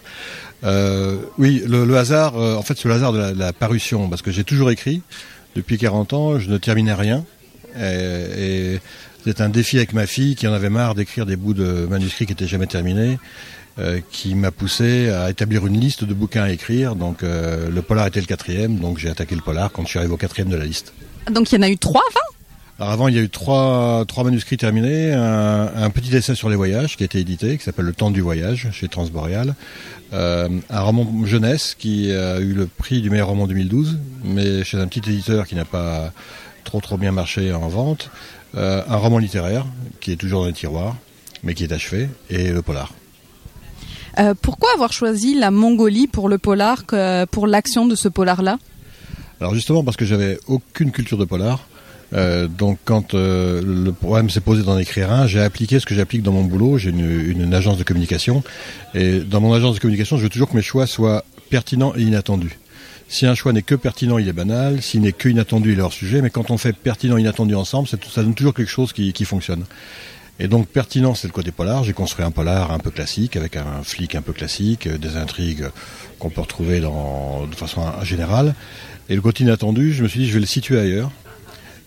Euh, 0.64 1.18
oui, 1.38 1.62
le, 1.68 1.96
hasard, 1.96 2.36
euh, 2.36 2.56
en 2.56 2.64
fait, 2.64 2.76
c'est 2.76 2.88
le 2.88 2.96
hasard 2.96 3.14
de 3.14 3.38
la, 3.38 3.54
parution, 3.54 4.10
parce 4.10 4.24
que 4.24 4.32
j'ai 4.32 4.44
toujours 4.44 4.72
écrit. 4.72 5.04
Depuis 5.56 5.78
40 5.78 6.14
ans, 6.14 6.40
je 6.40 6.50
ne 6.50 6.58
terminais 6.58 6.94
rien. 6.94 7.24
Et, 7.80 8.74
et 8.76 8.80
c'est 9.26 9.42
un 9.42 9.50
défi 9.50 9.78
avec 9.78 9.94
ma 9.94 10.08
fille 10.08 10.36
qui 10.36 10.48
en 10.48 10.54
avait 10.54 10.72
marre 10.72 10.96
d'écrire 10.96 11.28
des 11.28 11.36
bouts 11.36 11.54
de 11.54 11.86
manuscrits 11.88 12.26
qui 12.26 12.32
n'étaient 12.32 12.48
jamais 12.48 12.68
terminés, 12.68 13.20
euh, 13.80 14.00
qui 14.12 14.36
m'a 14.36 14.52
poussé 14.52 15.10
à 15.10 15.30
établir 15.30 15.66
une 15.68 15.80
liste 15.80 16.04
de 16.04 16.14
bouquins 16.14 16.44
à 16.44 16.50
écrire. 16.52 16.96
Donc 16.96 17.24
euh, 17.24 17.70
le 17.70 17.82
polar 17.82 18.08
était 18.08 18.22
le 18.22 18.26
quatrième, 18.26 18.78
donc 18.78 18.98
j'ai 18.98 19.10
attaqué 19.10 19.36
le 19.36 19.42
polar 19.42 19.72
quand 19.72 19.84
je 19.84 19.90
suis 19.90 20.00
arrivé 20.00 20.14
au 20.14 20.18
quatrième 20.18 20.50
de 20.50 20.56
la 20.56 20.66
liste. 20.66 20.94
Donc, 21.32 21.52
il 21.52 21.56
y 21.56 21.58
en 21.58 21.62
a 21.64 21.70
eu 21.70 21.78
trois 21.78 22.04
avant? 22.10 22.20
Alors 22.78 22.92
avant, 22.92 23.08
il 23.08 23.16
y 23.16 23.20
a 23.20 23.22
eu 23.22 23.30
trois, 23.30 24.04
trois 24.06 24.26
manuscrits 24.26 24.58
terminés, 24.58 25.14
un, 25.14 25.72
un 25.76 25.90
petit 25.90 26.16
essai 26.16 26.36
sur 26.36 26.50
les 26.50 26.58
voyages 26.58 26.98
qui 26.98 27.04
a 27.04 27.06
été 27.06 27.20
édité, 27.20 27.58
qui 27.58 27.64
s'appelle 27.64 27.86
Le 27.86 27.94
temps 27.94 28.12
du 28.12 28.20
voyage 28.20 28.68
chez 28.74 28.90
Transboreal, 28.90 29.56
euh, 30.14 30.50
un 30.70 30.82
roman 30.82 31.26
jeunesse 31.26 31.76
qui 31.78 32.12
a 32.12 32.40
eu 32.40 32.54
le 32.54 32.68
prix 32.68 33.02
du 33.02 33.10
meilleur 33.10 33.30
roman 33.30 33.48
2012, 33.48 33.98
mais 34.26 34.64
chez 34.66 34.78
un 34.78 34.88
petit 34.88 35.10
éditeur 35.10 35.48
qui 35.48 35.56
n'a 35.56 35.66
pas 35.66 36.12
trop 36.66 36.82
trop 36.82 36.98
bien 36.98 37.14
marché 37.14 37.54
en 37.54 37.70
vente, 37.70 38.10
euh, 38.56 38.82
un 38.90 38.98
roman 38.98 39.20
littéraire 39.20 39.66
qui 40.02 40.12
est 40.12 40.18
toujours 40.18 40.42
dans 40.42 40.48
les 40.48 40.54
tiroirs, 40.54 40.98
mais 41.44 41.54
qui 41.54 41.64
est 41.64 41.72
achevé, 41.72 42.10
et 42.30 42.52
le 42.52 42.62
polar. 42.62 42.94
Euh, 44.20 44.34
Pourquoi 44.42 44.70
avoir 44.74 44.94
choisi 44.94 45.36
la 45.36 45.52
Mongolie 45.52 46.08
pour 46.08 46.30
le 46.30 46.38
polar, 46.38 46.84
pour 47.32 47.48
l'action 47.48 47.86
de 47.86 47.96
ce 47.96 48.08
polar-là 48.08 48.58
Alors 49.42 49.54
justement 49.54 49.84
parce 49.84 49.98
que 49.98 50.06
j'avais 50.06 50.40
aucune 50.48 50.92
culture 50.92 51.18
de 51.18 51.26
polar. 51.26 51.68
Euh, 52.14 52.48
donc 52.48 52.78
quand 52.86 53.14
euh, 53.14 53.62
le 53.62 53.92
problème 53.92 54.30
s'est 54.30 54.42
posé 54.42 54.64
d'en 54.64 54.78
écrire 54.78 55.12
un, 55.12 55.28
j'ai 55.28 55.42
appliqué 55.42 55.80
ce 55.80 55.86
que 55.86 55.96
j'applique 55.96 56.24
dans 56.24 56.32
mon 56.32 56.44
boulot. 56.44 56.78
J'ai 56.78 56.92
une, 56.92 57.54
agence 57.54 57.78
de 57.78 57.84
communication 57.84 58.44
et 58.94 59.20
dans 59.20 59.42
mon 59.42 59.54
agence 59.54 59.76
de 59.76 59.80
communication, 59.80 60.18
je 60.18 60.24
veux 60.24 60.30
toujours 60.30 60.50
que 60.50 60.56
mes 60.56 60.62
choix 60.62 60.88
soient 60.88 61.24
pertinents 61.50 61.94
et 61.96 62.02
inattendus. 62.02 62.60
Si 63.08 63.26
un 63.28 63.36
choix 63.36 63.54
n'est 63.54 63.62
que 63.62 63.76
pertinent, 63.76 64.18
il 64.18 64.28
est 64.28 64.34
banal. 64.34 64.82
S'il 64.82 65.02
n'est 65.02 65.12
que 65.12 65.30
inattendu, 65.30 65.74
il 65.74 65.80
est 65.80 65.82
hors 65.82 65.94
sujet. 65.94 66.24
Mais 66.24 66.32
quand 66.32 66.50
on 66.50 66.58
fait 66.58 66.76
pertinent 66.76 67.18
inattendu 67.18 67.54
ensemble, 67.54 67.88
ça 67.88 68.24
donne 68.24 68.34
toujours 68.34 68.56
quelque 68.56 68.72
chose 68.72 68.94
qui 68.94 69.26
fonctionne. 69.26 69.64
Et 70.40 70.48
donc 70.48 70.68
pertinent, 70.68 71.16
c'est 71.16 71.28
le 71.28 71.34
côté 71.34 71.52
polar. 71.52 71.84
J'ai 71.84 71.94
construit 71.94 72.26
un 72.26 72.32
polar 72.32 72.72
un 72.72 72.80
peu 72.80 72.92
classique, 72.92 73.38
avec 73.38 73.56
un 73.56 73.84
flic 73.84 74.16
un 74.16 74.22
peu 74.22 74.34
classique, 74.34 74.88
euh, 74.88 74.98
des 74.98 75.16
intrigues 75.18 75.70
qu'on 76.20 76.30
peut 76.30 76.42
retrouver 76.42 76.82
dans, 76.82 77.48
de 77.48 77.56
façon 77.56 77.82
générale. 78.04 78.54
Et 79.10 79.16
le 79.16 79.22
côté 79.22 79.44
inattendu, 79.44 79.94
je 79.94 80.04
me 80.04 80.08
suis 80.08 80.22
dit, 80.22 80.28
je 80.28 80.34
vais 80.34 80.40
le 80.40 80.46
situer 80.46 80.80
ailleurs. 80.80 81.12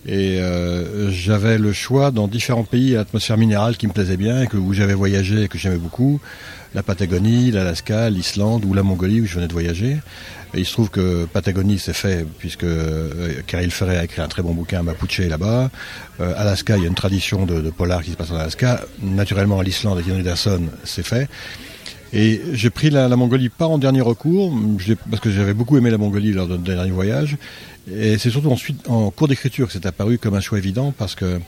Et 0.07 0.39
euh, 0.41 1.11
j'avais 1.11 1.59
le 1.59 1.73
choix 1.73 2.11
dans 2.11 2.29
différents 2.29 2.65
pays 2.65 2.97
à 2.97 3.01
atmosphère 3.01 3.37
minérale 3.37 3.77
qui 3.77 3.87
me 3.87 3.93
plaisait 3.93 4.17
bien, 4.17 4.43
et 4.43 4.47
que, 4.47 4.57
où 4.57 4.73
j'avais 4.73 4.95
voyagé 4.95 5.43
et 5.43 5.49
que 5.49 5.59
j'aimais 5.59 5.77
beaucoup. 5.77 6.21
La 6.75 6.83
Patagonie, 6.83 7.51
l'Alaska, 7.51 8.11
l'Islande 8.11 8.65
ou 8.65 8.75
la 8.75 8.83
Mongolie 8.83 9.21
où 9.21 9.27
je 9.27 9.35
venais 9.35 9.49
de 9.49 9.53
voyager. 9.53 9.99
Il 10.55 10.65
se 10.65 10.73
trouve 10.73 10.91
que 10.91 11.27
Patagonie 11.27 11.79
c'est 11.79 11.93
fait 11.93 12.27
puisque 12.39 12.65
euh, 12.65 13.43
Ferré 13.71 13.99
a 13.99 14.05
écrit 14.05 14.23
un 14.23 14.29
très 14.29 14.43
bon 14.43 14.53
bouquin 14.53 14.83
Mapuche 14.83 15.21
là-bas. 15.21 15.71
Euh, 16.21 16.35
Alaska, 16.37 16.77
il 16.77 16.83
y 16.83 16.87
a 16.87 16.89
une 16.89 16.95
tradition 16.95 17.47
de, 17.47 17.61
de 17.61 17.71
polar 17.71 18.03
qui 18.03 18.13
se 18.13 18.17
passe 18.17 18.31
en 18.31 18.37
Alaska. 18.37 18.83
Naturellement, 19.03 19.61
l'Islande 19.61 19.99
avec 19.99 20.09
Henry 20.11 20.21
Anderson, 20.21 20.63
c'est 20.85 21.05
fait. 21.05 21.29
Et 22.13 22.41
j'ai 22.53 22.71
pris 22.71 22.91
la, 22.91 23.09
Mongolie 23.17 23.49
pas 23.49 23.67
en 23.67 23.79
dernier 23.79 24.01
recours, 24.01 24.53
parce 25.11 25.21
que 25.21 25.31
j'avais 25.31 25.55
beaucoup 25.55 25.77
aimé 25.77 25.91
la 25.91 25.99
Mongolie 25.99 26.33
lors 26.33 26.47
de 26.47 26.53
notre 26.53 26.65
dernier 26.65 26.91
voyage. 26.91 27.37
Et 27.91 28.19
c'est 28.19 28.31
surtout 28.31 28.51
ensuite 28.51 28.89
en 28.89 29.11
cours 29.11 29.29
d'écriture 29.29 29.67
que 29.67 29.73
c'est 29.73 29.87
apparu 29.87 30.19
comme 30.19 30.35
un 30.35 30.41
choix 30.41 30.59
évident, 30.59 30.93
parce 30.97 31.15
que 31.15 31.41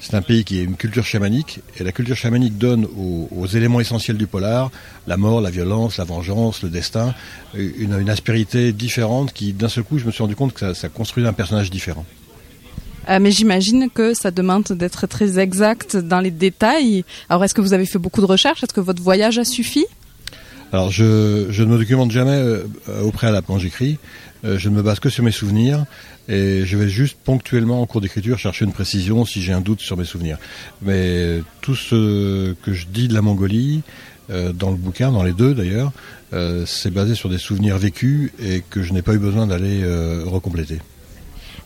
c'est 0.00 0.14
un 0.14 0.22
pays 0.22 0.44
qui 0.44 0.60
a 0.60 0.62
une 0.62 0.76
culture 0.76 1.04
chamanique, 1.04 1.60
et 1.78 1.84
la 1.84 1.92
culture 1.92 2.16
chamanique 2.16 2.56
donne 2.56 2.86
aux, 2.96 3.46
éléments 3.46 3.80
essentiels 3.80 4.16
du 4.16 4.26
polar, 4.26 4.70
la 5.06 5.16
mort, 5.16 5.40
la 5.40 5.50
violence, 5.50 5.96
la 5.96 6.04
vengeance, 6.04 6.62
le 6.62 6.68
destin, 6.68 7.14
une, 7.54 7.98
une 7.98 8.10
aspérité 8.10 8.72
différente 8.72 9.32
qui, 9.32 9.52
d'un 9.52 9.68
seul 9.68 9.84
coup, 9.84 9.98
je 9.98 10.04
me 10.04 10.10
suis 10.10 10.22
rendu 10.22 10.36
compte 10.36 10.52
que 10.52 10.60
ça, 10.60 10.74
ça 10.74 10.88
construisait 10.88 11.28
un 11.28 11.32
personnage 11.32 11.70
différent. 11.70 12.04
Euh, 13.08 13.18
mais 13.20 13.30
j'imagine 13.30 13.88
que 13.92 14.14
ça 14.14 14.30
demande 14.30 14.64
d'être 14.64 15.06
très 15.06 15.38
exact 15.38 15.96
dans 15.96 16.20
les 16.20 16.30
détails. 16.30 17.04
Alors, 17.28 17.44
est-ce 17.44 17.54
que 17.54 17.60
vous 17.60 17.72
avez 17.72 17.86
fait 17.86 17.98
beaucoup 17.98 18.20
de 18.20 18.26
recherches? 18.26 18.62
Est-ce 18.62 18.74
que 18.74 18.80
votre 18.80 19.02
voyage 19.02 19.38
a 19.38 19.44
suffi? 19.44 19.86
Alors, 20.72 20.90
je, 20.90 21.62
ne 21.62 21.66
me 21.66 21.78
documente 21.78 22.10
jamais 22.10 22.36
euh, 22.36 22.64
au 23.02 23.10
préalable 23.10 23.46
quand 23.46 23.58
j'écris. 23.58 23.98
Euh, 24.44 24.58
je 24.58 24.68
ne 24.68 24.76
me 24.76 24.82
base 24.82 25.00
que 25.00 25.08
sur 25.08 25.24
mes 25.24 25.32
souvenirs 25.32 25.84
et 26.28 26.62
je 26.64 26.76
vais 26.76 26.88
juste 26.88 27.16
ponctuellement 27.24 27.80
en 27.80 27.86
cours 27.86 28.00
d'écriture 28.00 28.38
chercher 28.38 28.66
une 28.66 28.72
précision 28.72 29.24
si 29.24 29.42
j'ai 29.42 29.52
un 29.52 29.62
doute 29.62 29.80
sur 29.80 29.96
mes 29.96 30.04
souvenirs. 30.04 30.36
Mais 30.82 31.42
tout 31.62 31.74
ce 31.74 32.52
que 32.62 32.72
je 32.72 32.86
dis 32.86 33.08
de 33.08 33.14
la 33.14 33.22
Mongolie, 33.22 33.82
euh, 34.30 34.52
dans 34.52 34.70
le 34.70 34.76
bouquin, 34.76 35.10
dans 35.10 35.22
les 35.22 35.32
deux 35.32 35.54
d'ailleurs, 35.54 35.90
euh, 36.34 36.64
c'est 36.66 36.90
basé 36.90 37.14
sur 37.14 37.30
des 37.30 37.38
souvenirs 37.38 37.78
vécus 37.78 38.30
et 38.42 38.62
que 38.68 38.82
je 38.82 38.92
n'ai 38.92 39.00
pas 39.00 39.14
eu 39.14 39.18
besoin 39.18 39.46
d'aller 39.46 39.80
euh, 39.82 40.24
recompléter. 40.26 40.80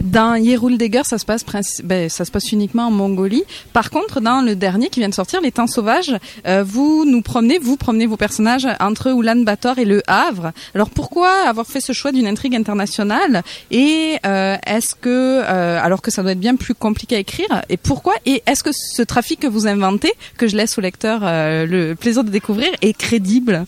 Dans 0.02 0.34
Yeruldegger, 0.34 1.02
ça 1.04 1.16
se 1.16 1.24
passe 1.24 1.44
ben, 1.84 2.08
ça 2.08 2.24
se 2.24 2.32
passe 2.32 2.50
uniquement 2.50 2.88
en 2.88 2.90
Mongolie. 2.90 3.44
Par 3.72 3.90
contre, 3.90 4.20
dans 4.20 4.42
le 4.42 4.56
dernier 4.56 4.88
qui 4.88 4.98
vient 4.98 5.08
de 5.08 5.14
sortir, 5.14 5.40
Les 5.40 5.52
Temps 5.52 5.68
Sauvages, 5.68 6.16
euh, 6.44 6.64
vous 6.66 7.04
nous 7.06 7.22
promenez, 7.22 7.60
vous 7.60 7.76
promenez 7.76 8.06
vos 8.06 8.16
personnages 8.16 8.66
entre 8.80 9.12
Oulan-Bator 9.12 9.78
et 9.78 9.84
Le 9.84 10.02
Havre. 10.08 10.50
Alors 10.74 10.90
pourquoi 10.90 11.30
avoir 11.46 11.68
fait 11.68 11.80
ce 11.80 11.92
choix 11.92 12.10
d'une 12.10 12.26
intrigue 12.26 12.56
internationale 12.56 13.44
Et 13.70 14.16
euh, 14.26 14.56
est-ce 14.66 14.96
que, 14.96 15.08
euh, 15.08 15.80
alors 15.80 16.02
que 16.02 16.10
ça 16.10 16.22
doit 16.22 16.32
être 16.32 16.40
bien 16.40 16.56
plus 16.56 16.74
compliqué 16.74 17.14
à 17.14 17.18
écrire, 17.20 17.62
et 17.68 17.76
pourquoi 17.76 18.14
Et 18.26 18.42
est-ce 18.46 18.64
que 18.64 18.72
ce 18.72 19.02
trafic 19.02 19.38
que 19.38 19.46
vous 19.46 19.68
inventez, 19.68 20.12
que 20.36 20.48
je 20.48 20.56
laisse 20.56 20.76
au 20.78 20.80
lecteur 20.80 21.20
le 21.22 21.94
plaisir 21.94 22.24
de 22.24 22.30
découvrir, 22.30 22.70
est 22.82 22.92
crédible? 22.92 23.66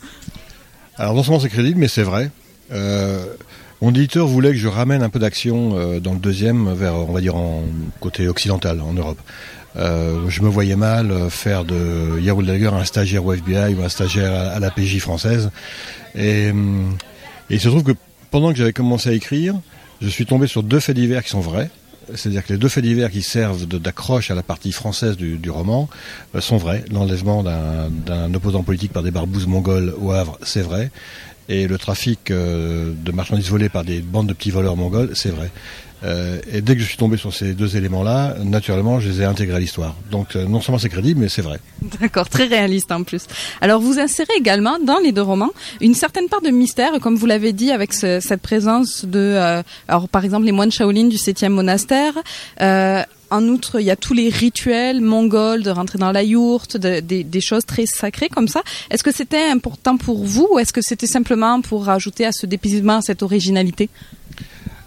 Alors 0.99 1.15
non 1.15 1.23
seulement 1.23 1.39
c'est 1.39 1.49
crédible, 1.49 1.79
mais 1.79 1.89
c'est 1.89 2.03
vrai. 2.03 2.33
Mon 3.83 3.91
éditeur 3.91 4.27
voulait 4.27 4.53
que 4.53 4.59
je 4.59 4.69
ramène 4.69 5.03
un 5.03 5.09
peu 5.09 5.19
d'action 5.19 5.77
euh, 5.77 6.01
dans 6.01 6.13
le 6.13 6.19
deuxième 6.19 6.73
vers, 6.73 6.95
on 6.95 7.13
va 7.13 7.21
dire, 7.21 7.35
côté 8.01 8.29
occidental, 8.29 8.81
en 8.81 8.93
Europe. 8.93 9.19
Euh, 9.77 10.29
je 10.29 10.43
me 10.43 10.49
voyais 10.49 10.77
mal 10.77 11.11
euh, 11.11 11.29
faire 11.29 11.65
de 11.65 12.21
Yaoul 12.21 12.47
Dagger 12.47 12.69
un 12.69 12.85
stagiaire 12.85 13.25
au 13.27 13.33
FBI 13.33 13.75
ou 13.75 13.83
un 13.83 13.89
stagiaire 13.89 14.33
à, 14.33 14.61
la 14.61 14.71
PJ 14.71 14.99
française. 15.01 15.51
Et, 16.15 16.51
il 17.51 17.61
se 17.61 17.69
trouve 17.69 17.83
que 17.83 17.93
pendant 18.31 18.53
que 18.53 18.57
j'avais 18.57 18.73
commencé 18.73 19.11
à 19.11 19.13
écrire, 19.13 19.55
je 20.01 20.09
suis 20.09 20.25
tombé 20.25 20.47
sur 20.47 20.63
deux 20.63 20.81
faits 20.81 20.97
divers 20.97 21.23
qui 21.23 21.31
sont 21.31 21.41
vrais. 21.41 21.71
C'est-à-dire 22.15 22.45
que 22.45 22.53
les 22.53 22.59
deux 22.59 22.69
faits 22.69 22.85
divers 22.85 23.11
qui 23.11 23.23
servent 23.23 23.67
d'accroche 23.67 24.31
à 24.31 24.35
la 24.35 24.43
partie 24.43 24.73
française 24.73 25.17
du, 25.17 25.51
roman 25.51 25.89
sont 26.39 26.57
vrais. 26.57 26.85
L'enlèvement 26.91 27.43
d'un 27.43 27.91
d'un 27.91 28.33
opposant 28.33 28.63
politique 28.63 28.93
par 28.93 29.03
des 29.03 29.11
barbouzes 29.11 29.47
mongols 29.47 29.95
au 30.01 30.13
Havre, 30.13 30.39
c'est 30.43 30.63
vrai. 30.63 30.91
Et 31.49 31.67
le 31.67 31.77
trafic 31.79 32.31
euh, 32.31 32.93
de 32.97 33.13
marchandises 33.13 33.51
volées 33.51 33.69
par 33.69 33.85
des 33.85 34.01
bandes 34.01 34.27
de 34.29 34.33
petits 34.33 34.51
voleurs 34.51 34.77
mongols, 34.77 35.11
c'est 35.15 35.29
vrai. 35.31 35.51
Euh, 36.03 36.39
et 36.53 36.61
dès 36.61 36.75
que 36.75 36.81
je 36.83 36.87
suis 36.87 36.99
tombé 36.99 37.17
sur 37.17 37.33
ces 37.33 37.55
deux 37.55 37.77
éléments-là, 37.79 38.37
naturellement, 38.45 39.01
je 39.01 39.09
les 39.09 39.23
ai 39.23 39.25
intégrés 39.25 39.57
à 39.57 39.59
l'histoire. 39.59 39.95
Donc 40.11 40.37
euh, 40.37 40.47
non 40.47 40.61
seulement 40.61 40.79
c'est 40.79 40.91
crédible, 40.91 41.21
mais 41.21 41.31
c'est 41.31 41.41
vrai. 41.43 41.61
D'accord, 42.01 42.29
très 42.29 42.45
réaliste 42.45 42.93
en 42.93 43.05
plus. 43.05 43.25
Alors 43.63 43.81
vous 43.81 43.99
insérez 43.99 44.33
également 44.39 44.79
dans 44.79 44.99
les 44.99 45.13
deux 45.13 45.23
romans 45.23 45.51
une 45.81 45.95
certaine 45.95 46.29
part 46.29 46.43
de 46.43 46.51
mystère, 46.51 46.93
comme 47.01 47.17
vous 47.17 47.25
l'avez 47.27 47.53
dit, 47.55 47.71
avec 47.71 47.95
ce- 47.95 48.21
cette 48.21 48.43
présence 48.43 49.05
de, 49.07 49.63
alors 49.89 50.09
par 50.11 50.25
exemple 50.25 50.45
les 50.45 50.53
moines 50.53 50.73
Shaolin 50.73 51.09
du 51.09 51.17
septième 51.17 51.53
monastère. 51.55 52.13
En 53.31 53.49
outre, 53.49 53.81
il 53.81 53.87
y 53.87 53.91
a 53.91 53.97
tous 53.97 54.15
les 54.15 54.29
rituels 54.29 55.01
mongols 55.01 55.63
de 55.63 55.71
rentrer 55.71 55.99
dans 55.99 56.13
la 56.13 56.23
yourte, 56.23 56.77
de- 56.77 57.01
des- 57.01 57.41
choses 57.41 57.67
très 57.67 57.87
sacrées 57.87 58.29
comme 58.29 58.49
ça. 58.49 58.63
Est-ce 58.91 59.03
que 59.03 59.13
c'était 59.13 59.49
important 59.49 59.97
pour 59.97 60.25
vous 60.25 60.49
ou 60.53 60.59
est-ce 60.59 60.73
que 60.73 60.83
c'était 60.83 61.07
simplement 61.07 61.61
pour 61.61 61.85
rajouter 61.85 62.25
à 62.25 62.33
ce 62.33 62.47
dépaysement, 62.47 63.01
cette 63.01 63.23
originalité? 63.23 63.91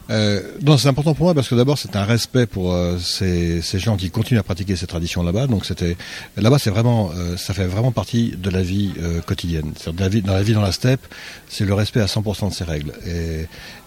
Euh, 0.10 0.42
non, 0.62 0.78
c'est 0.78 0.88
important 0.88 1.14
pour 1.14 1.26
moi 1.26 1.34
parce 1.34 1.50
que 1.50 1.56
d'abord 1.56 1.78
c'est 1.78 1.98
un 1.98 2.06
respect 2.06 2.46
pour 2.46 2.74
euh, 2.74 2.98
ces, 2.98 3.62
gens 3.74 3.98
qui 3.98 4.10
continuent 4.10 4.40
à 4.40 4.44
pratiquer 4.44 4.78
ces 4.78 4.88
traditions 4.88 5.22
là-bas. 5.22 5.48
Donc 5.48 5.66
c'était 5.66 5.98
là-bas, 6.38 6.60
c'est 6.60 6.70
vraiment, 6.70 7.12
euh, 7.16 7.36
ça 7.36 7.54
fait 7.54 7.68
vraiment 7.68 7.92
partie 7.92 8.34
de 8.38 8.50
la 8.50 8.62
vie 8.62 8.94
quotidienne. 9.26 9.74
Dans 9.86 10.34
la 10.34 10.42
vie 10.44 10.54
dans 10.54 10.62
la 10.62 10.72
steppe, 10.72 11.06
c'est 11.50 11.66
le 11.66 11.74
respect 11.74 12.00
à 12.00 12.06
100% 12.08 12.50
de 12.50 12.54
ces 12.54 12.64
règles. 12.64 12.94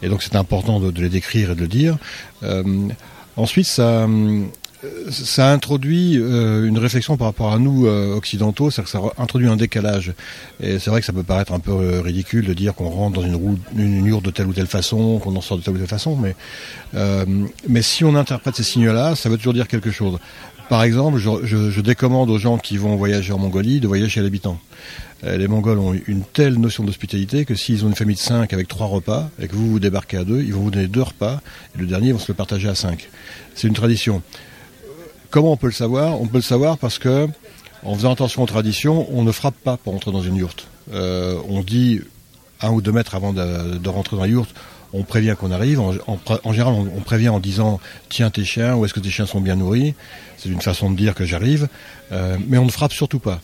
Et, 0.03 0.09
donc 0.09 0.23
c'est 0.23 0.37
important 0.37 0.79
de 0.81 1.01
les 1.01 1.09
décrire 1.09 1.53
et 1.53 1.55
de 1.55 1.61
le 1.61 1.69
dire. 1.69 1.97
Ensuite, 3.37 3.66
ça. 3.66 4.07
Ça 5.11 5.51
introduit 5.53 6.19
euh, 6.19 6.66
une 6.66 6.79
réflexion 6.79 7.16
par 7.16 7.27
rapport 7.27 7.53
à 7.53 7.59
nous 7.59 7.87
euh, 7.87 8.14
occidentaux, 8.14 8.71
c'est-à-dire 8.71 8.93
que 8.93 8.99
ça 8.99 9.23
introduit 9.23 9.49
un 9.49 9.57
décalage. 9.57 10.12
Et 10.61 10.79
c'est 10.79 10.90
vrai 10.90 11.01
que 11.01 11.07
ça 11.07 11.12
peut 11.12 11.23
paraître 11.23 11.53
un 11.53 11.59
peu 11.59 11.73
euh, 11.73 12.01
ridicule 12.01 12.47
de 12.47 12.55
dire 12.55 12.75
qu'on 12.75 12.88
rentre 12.88 13.21
dans 13.21 13.27
une, 13.27 13.35
roue, 13.35 13.59
une 13.77 14.07
yourte 14.07 14.25
de 14.25 14.31
telle 14.31 14.47
ou 14.47 14.53
telle 14.53 14.66
façon, 14.66 15.19
qu'on 15.19 15.37
en 15.37 15.40
sort 15.40 15.59
de 15.59 15.62
telle 15.62 15.75
ou 15.75 15.79
telle 15.79 15.87
façon, 15.87 16.16
mais, 16.16 16.35
euh, 16.95 17.25
mais 17.69 17.83
si 17.83 18.05
on 18.05 18.14
interprète 18.14 18.57
ces 18.57 18.62
signes-là, 18.62 19.16
ça 19.16 19.29
veut 19.29 19.37
toujours 19.37 19.55
dire 19.55 19.69
quelque 19.69 19.90
chose. 19.90 20.19
Par 20.71 20.83
exemple, 20.85 21.19
je, 21.19 21.29
je, 21.43 21.71
je 21.71 21.81
décommande 21.81 22.31
aux 22.31 22.38
gens 22.38 22.57
qui 22.57 22.77
vont 22.77 22.97
voyager 22.97 23.33
en 23.33 23.38
Mongolie 23.38 23.81
de 23.81 23.88
voyager 23.88 24.09
chez 24.09 24.23
l'habitant. 24.23 24.59
Euh, 25.25 25.37
Les 25.37 25.49
Mongols 25.49 25.79
ont 25.79 25.95
une 26.07 26.23
telle 26.23 26.55
notion 26.55 26.85
d'hospitalité 26.85 27.45
que 27.45 27.55
s'ils 27.55 27.85
ont 27.85 27.88
une 27.88 27.95
famille 27.95 28.16
de 28.16 28.21
5 28.21 28.53
avec 28.53 28.69
trois 28.69 28.87
repas 28.87 29.29
et 29.43 29.49
que 29.49 29.55
vous 29.55 29.71
vous 29.71 29.81
débarquez 29.81 30.16
à 30.16 30.25
deux, 30.25 30.40
ils 30.40 30.55
vont 30.55 30.61
vous 30.61 30.71
donner 30.71 30.87
deux 30.87 31.03
repas 31.03 31.40
et 31.75 31.81
le 31.81 31.87
dernier 31.87 32.09
ils 32.09 32.12
vont 32.12 32.19
se 32.19 32.31
le 32.31 32.37
partager 32.37 32.69
à 32.69 32.75
5. 32.75 33.09
C'est 33.55 33.69
une 33.69 33.75
tradition. 33.75 34.23
Comment 35.31 35.53
on 35.53 35.57
peut 35.57 35.69
le 35.69 35.73
savoir? 35.73 36.21
On 36.21 36.27
peut 36.27 36.38
le 36.38 36.43
savoir 36.43 36.77
parce 36.77 36.99
que, 36.99 37.29
en 37.85 37.95
faisant 37.95 38.12
attention 38.12 38.43
aux 38.43 38.47
traditions, 38.47 39.07
on 39.12 39.23
ne 39.23 39.33
frappe 39.33 39.55
pas 39.55 39.77
pour 39.77 39.95
entrer 39.95 40.11
dans 40.11 40.23
une 40.23 40.37
yourte. 40.37 40.66
Euh, 40.93 41.38
on 41.49 41.62
dit 41.62 42.01
un 42.61 42.71
ou 42.71 42.81
deux 42.83 42.93
mètres 42.93 43.14
avant 43.14 43.33
de, 43.33 43.79
de 43.79 43.88
rentrer 43.88 44.16
dans 44.16 44.23
la 44.23 44.29
yourte, 44.29 44.55
on 44.93 45.05
prévient 45.05 45.37
qu'on 45.38 45.53
arrive. 45.53 45.81
En, 45.81 46.53
général, 46.53 46.75
on, 46.75 47.01
prévient 47.01 47.29
en 47.29 47.38
disant 47.38 47.79
tiens 48.09 48.31
tes 48.31 48.45
chiens, 48.45 48.75
ou 48.75 48.85
est-ce 48.85 48.93
que 48.93 48.99
tes 49.01 49.11
chiens 49.11 49.27
sont 49.27 49.40
bien 49.40 49.55
nourris? 49.55 49.95
C'est 50.37 50.49
une 50.49 50.61
façon 50.61 50.90
de 50.90 50.97
dire 50.97 51.14
que 51.14 51.25
j'arrive. 51.25 51.69
Euh, 52.11 52.37
mais 52.49 52.59
on 52.59 52.64
ne 52.64 52.71
frappe 52.71 52.93
surtout 52.93 53.21
pas. 53.21 53.40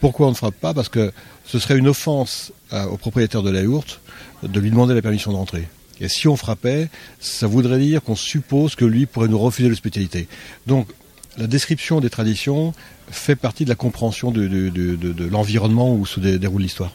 Pourquoi 0.00 0.26
on 0.26 0.30
ne 0.30 0.34
frappe 0.34 0.56
pas? 0.56 0.74
Parce 0.74 0.88
que 0.88 1.12
ce 1.46 1.60
serait 1.60 1.78
une 1.78 1.88
offense 1.88 2.52
à- 2.72 2.88
au 2.88 2.96
propriétaire 2.96 3.42
de 3.42 3.50
la 3.50 3.62
yourte 3.62 4.00
de 4.42 4.58
lui 4.60 4.70
demander 4.70 4.94
la 4.94 5.02
permission 5.02 5.32
d'entrer. 5.32 5.68
Et 6.00 6.08
si 6.08 6.26
on 6.28 6.36
frappait, 6.36 6.88
ça 7.20 7.46
voudrait 7.46 7.78
dire 7.78 8.02
qu'on 8.02 8.16
suppose 8.16 8.74
que 8.74 8.84
lui 8.84 9.06
pourrait 9.06 9.28
nous 9.28 9.38
refuser 9.38 9.68
l'hospitalité. 9.68 10.28
La 11.38 11.46
description 11.46 12.00
des 12.00 12.10
traditions 12.10 12.74
fait 13.10 13.36
partie 13.36 13.64
de 13.64 13.68
la 13.70 13.74
compréhension 13.76 14.30
de, 14.30 15.28
l'environnement 15.30 15.94
où 15.94 16.04
se 16.04 16.20
dé- 16.20 16.38
déroule 16.38 16.62
l'histoire. 16.62 16.92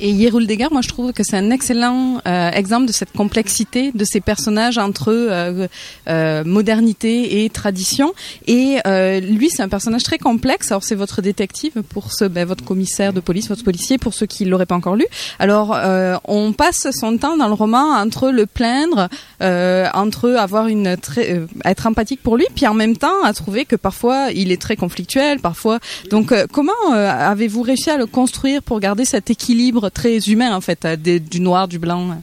Et 0.00 0.10
Yeruldegar, 0.10 0.72
moi 0.72 0.80
je 0.82 0.88
trouve 0.88 1.12
que 1.12 1.22
c'est 1.22 1.36
un 1.36 1.50
excellent 1.50 2.20
euh, 2.26 2.50
exemple 2.50 2.86
de 2.86 2.92
cette 2.92 3.12
complexité 3.12 3.92
de 3.94 4.04
ces 4.04 4.20
personnages 4.20 4.76
entre 4.76 5.12
euh, 5.12 5.68
euh, 6.08 6.42
modernité 6.44 7.44
et 7.44 7.50
tradition. 7.50 8.12
Et 8.48 8.78
euh, 8.84 9.20
lui, 9.20 9.48
c'est 9.48 9.62
un 9.62 9.68
personnage 9.68 10.02
très 10.02 10.18
complexe. 10.18 10.72
Alors 10.72 10.82
c'est 10.82 10.96
votre 10.96 11.22
détective 11.22 11.82
pour 11.88 12.12
ce, 12.12 12.24
ben, 12.24 12.44
votre 12.44 12.64
commissaire 12.64 13.12
de 13.12 13.20
police, 13.20 13.48
votre 13.48 13.62
policier 13.62 13.96
pour 13.96 14.12
ceux 14.12 14.26
qui 14.26 14.44
l'auraient 14.44 14.66
pas 14.66 14.74
encore 14.74 14.96
lu. 14.96 15.06
Alors 15.38 15.72
euh, 15.72 16.16
on 16.24 16.52
passe 16.52 16.88
son 16.98 17.16
temps 17.16 17.36
dans 17.36 17.48
le 17.48 17.54
roman 17.54 17.92
entre 17.92 18.30
le 18.30 18.46
plaindre, 18.46 19.08
euh, 19.40 19.86
entre 19.94 20.30
avoir 20.30 20.66
une 20.66 20.96
très, 20.96 21.42
être 21.64 21.86
empathique 21.86 22.22
pour 22.24 22.36
lui, 22.36 22.46
puis 22.56 22.66
en 22.66 22.74
même 22.74 22.96
temps 22.96 23.22
à 23.22 23.32
trouver 23.32 23.66
que 23.66 23.76
parfois 23.76 24.32
il 24.34 24.50
est 24.50 24.60
très 24.60 24.74
conflictuel, 24.74 25.38
parfois. 25.38 25.78
Donc 26.10 26.34
comment 26.50 26.72
avez-vous 26.92 27.62
réussi 27.62 27.90
à 27.90 27.96
le 27.96 28.06
construire 28.06 28.62
pour 28.64 28.80
garder 28.80 29.04
cet 29.04 29.30
équilibre 29.30 29.71
très 29.92 30.18
humain 30.28 30.54
en 30.54 30.60
fait, 30.60 30.86
des- 31.00 31.20
du 31.20 31.40
noir, 31.40 31.68
du 31.68 31.78
blanc 31.78 32.18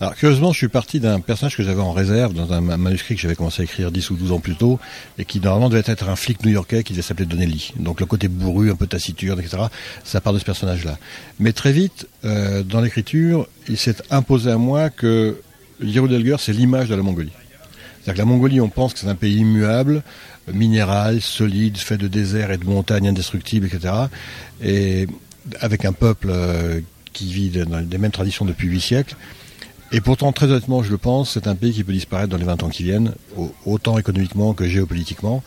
Alors, 0.00 0.14
curieusement, 0.14 0.50
je 0.52 0.56
suis 0.58 0.68
parti 0.68 0.98
d'un 0.98 1.20
personnage 1.20 1.56
que 1.56 1.62
j'avais 1.62 1.82
en 1.82 1.92
réserve 1.92 2.32
dans 2.32 2.52
un 2.54 2.62
ma- 2.62 2.78
manuscrit 2.78 3.16
que 3.16 3.20
j'avais 3.20 3.34
commencé 3.34 3.60
à 3.60 3.64
écrire 3.64 3.90
10 3.92 4.08
ou 4.10 4.14
12 4.16 4.32
ans 4.32 4.38
plus 4.40 4.54
tôt 4.56 4.78
et 5.18 5.26
qui 5.26 5.40
normalement 5.40 5.68
devait 5.68 5.82
être 5.86 6.08
un 6.08 6.16
flic 6.16 6.42
new-yorkais 6.42 6.82
qui 6.84 6.94
devait 6.94 7.02
s'appeler 7.02 7.26
Donnelly. 7.26 7.74
Donc 7.78 8.00
le 8.00 8.06
côté 8.06 8.28
bourru, 8.28 8.70
un 8.70 8.76
peu 8.76 8.86
taciturne, 8.86 9.38
etc., 9.38 9.64
ça 10.04 10.22
part 10.22 10.32
de 10.32 10.38
ce 10.38 10.44
personnage-là. 10.44 10.96
Mais 11.38 11.52
très 11.52 11.72
vite, 11.72 12.06
euh, 12.24 12.62
dans 12.62 12.80
l'écriture, 12.80 13.46
il 13.68 13.76
s'est 13.76 13.96
imposé 14.10 14.50
à 14.50 14.56
moi 14.56 14.88
que 14.88 15.38
Yerudelger, 15.82 16.36
c'est 16.38 16.52
l'image 16.54 16.88
de 16.88 16.94
la 16.94 17.02
Mongolie. 17.02 17.32
C'est-à-dire 18.02 18.14
que 18.14 18.18
la 18.18 18.24
Mongolie, 18.34 18.60
on 18.62 18.70
pense 18.70 18.94
que 18.94 19.00
c'est 19.00 19.08
un 19.08 19.14
pays 19.14 19.36
immuable, 19.36 20.02
minéral, 20.50 21.20
solide, 21.20 21.76
fait 21.76 21.98
de 21.98 22.08
déserts 22.08 22.50
et 22.52 22.56
de 22.56 22.64
montagnes 22.64 23.08
indestructibles, 23.08 23.66
etc. 23.66 23.92
Et 24.62 25.06
avec 25.60 25.84
un 25.84 25.92
peuple 25.92 26.28
euh, 26.30 26.80
qui 27.12 27.32
vit 27.32 27.50
dans 27.50 27.78
les 27.90 27.98
mêmes 27.98 28.10
traditions 28.10 28.44
depuis 28.44 28.68
huit 28.68 28.80
siècles. 28.80 29.16
Et 29.92 30.00
pourtant, 30.00 30.30
très 30.30 30.46
honnêtement, 30.46 30.84
je 30.84 30.90
le 30.90 30.98
pense, 30.98 31.32
c'est 31.32 31.48
un 31.48 31.56
pays 31.56 31.72
qui 31.72 31.82
peut 31.82 31.92
disparaître 31.92 32.28
dans 32.28 32.36
les 32.36 32.44
20 32.44 32.62
ans 32.62 32.68
qui 32.68 32.84
viennent, 32.84 33.12
au- 33.36 33.52
autant 33.66 33.98
économiquement 33.98 34.54
que 34.54 34.68
géopolitiquement. 34.68 35.42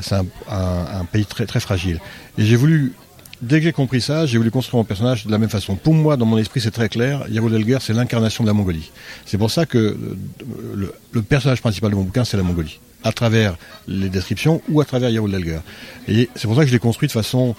C'est 0.00 0.16
un, 0.16 1.04
pays 1.10 1.24
très, 1.24 1.46
très 1.46 1.60
fragile. 1.60 1.98
Et 2.36 2.44
j'ai 2.44 2.56
voulu, 2.56 2.92
dès 3.40 3.56
que 3.58 3.64
j'ai 3.64 3.72
compris 3.72 4.02
ça, 4.02 4.26
j'ai 4.26 4.36
voulu 4.36 4.50
construire 4.50 4.76
mon 4.76 4.84
personnage 4.84 5.24
de 5.24 5.30
la 5.30 5.38
même 5.38 5.48
façon. 5.48 5.76
Pour 5.76 5.94
moi, 5.94 6.18
dans 6.18 6.26
mon 6.26 6.36
esprit, 6.36 6.60
c'est 6.60 6.70
très 6.72 6.90
clair, 6.90 7.24
Yerudelger, 7.30 7.78
c'est 7.80 7.94
l'incarnation 7.94 8.44
de 8.44 8.48
la 8.48 8.52
Mongolie. 8.52 8.90
C'est 9.24 9.38
pour 9.38 9.50
ça 9.50 9.64
que 9.64 9.78
euh, 9.78 10.92
le, 11.12 11.22
personnage 11.22 11.62
principal 11.62 11.90
de 11.90 11.96
mon 11.96 12.02
bouquin, 12.02 12.26
c'est 12.26 12.36
la 12.36 12.42
Mongolie. 12.42 12.80
À 13.02 13.12
travers 13.12 13.56
les 13.88 14.10
descriptions 14.10 14.60
ou 14.68 14.82
à 14.82 14.84
travers 14.84 15.08
Yerudelger. 15.08 15.60
Et 16.06 16.28
c'est 16.34 16.48
pour 16.48 16.56
ça 16.56 16.62
que 16.62 16.68
je 16.68 16.72
l'ai 16.74 16.78
construit 16.80 17.06
de 17.06 17.12
façon 17.12 17.54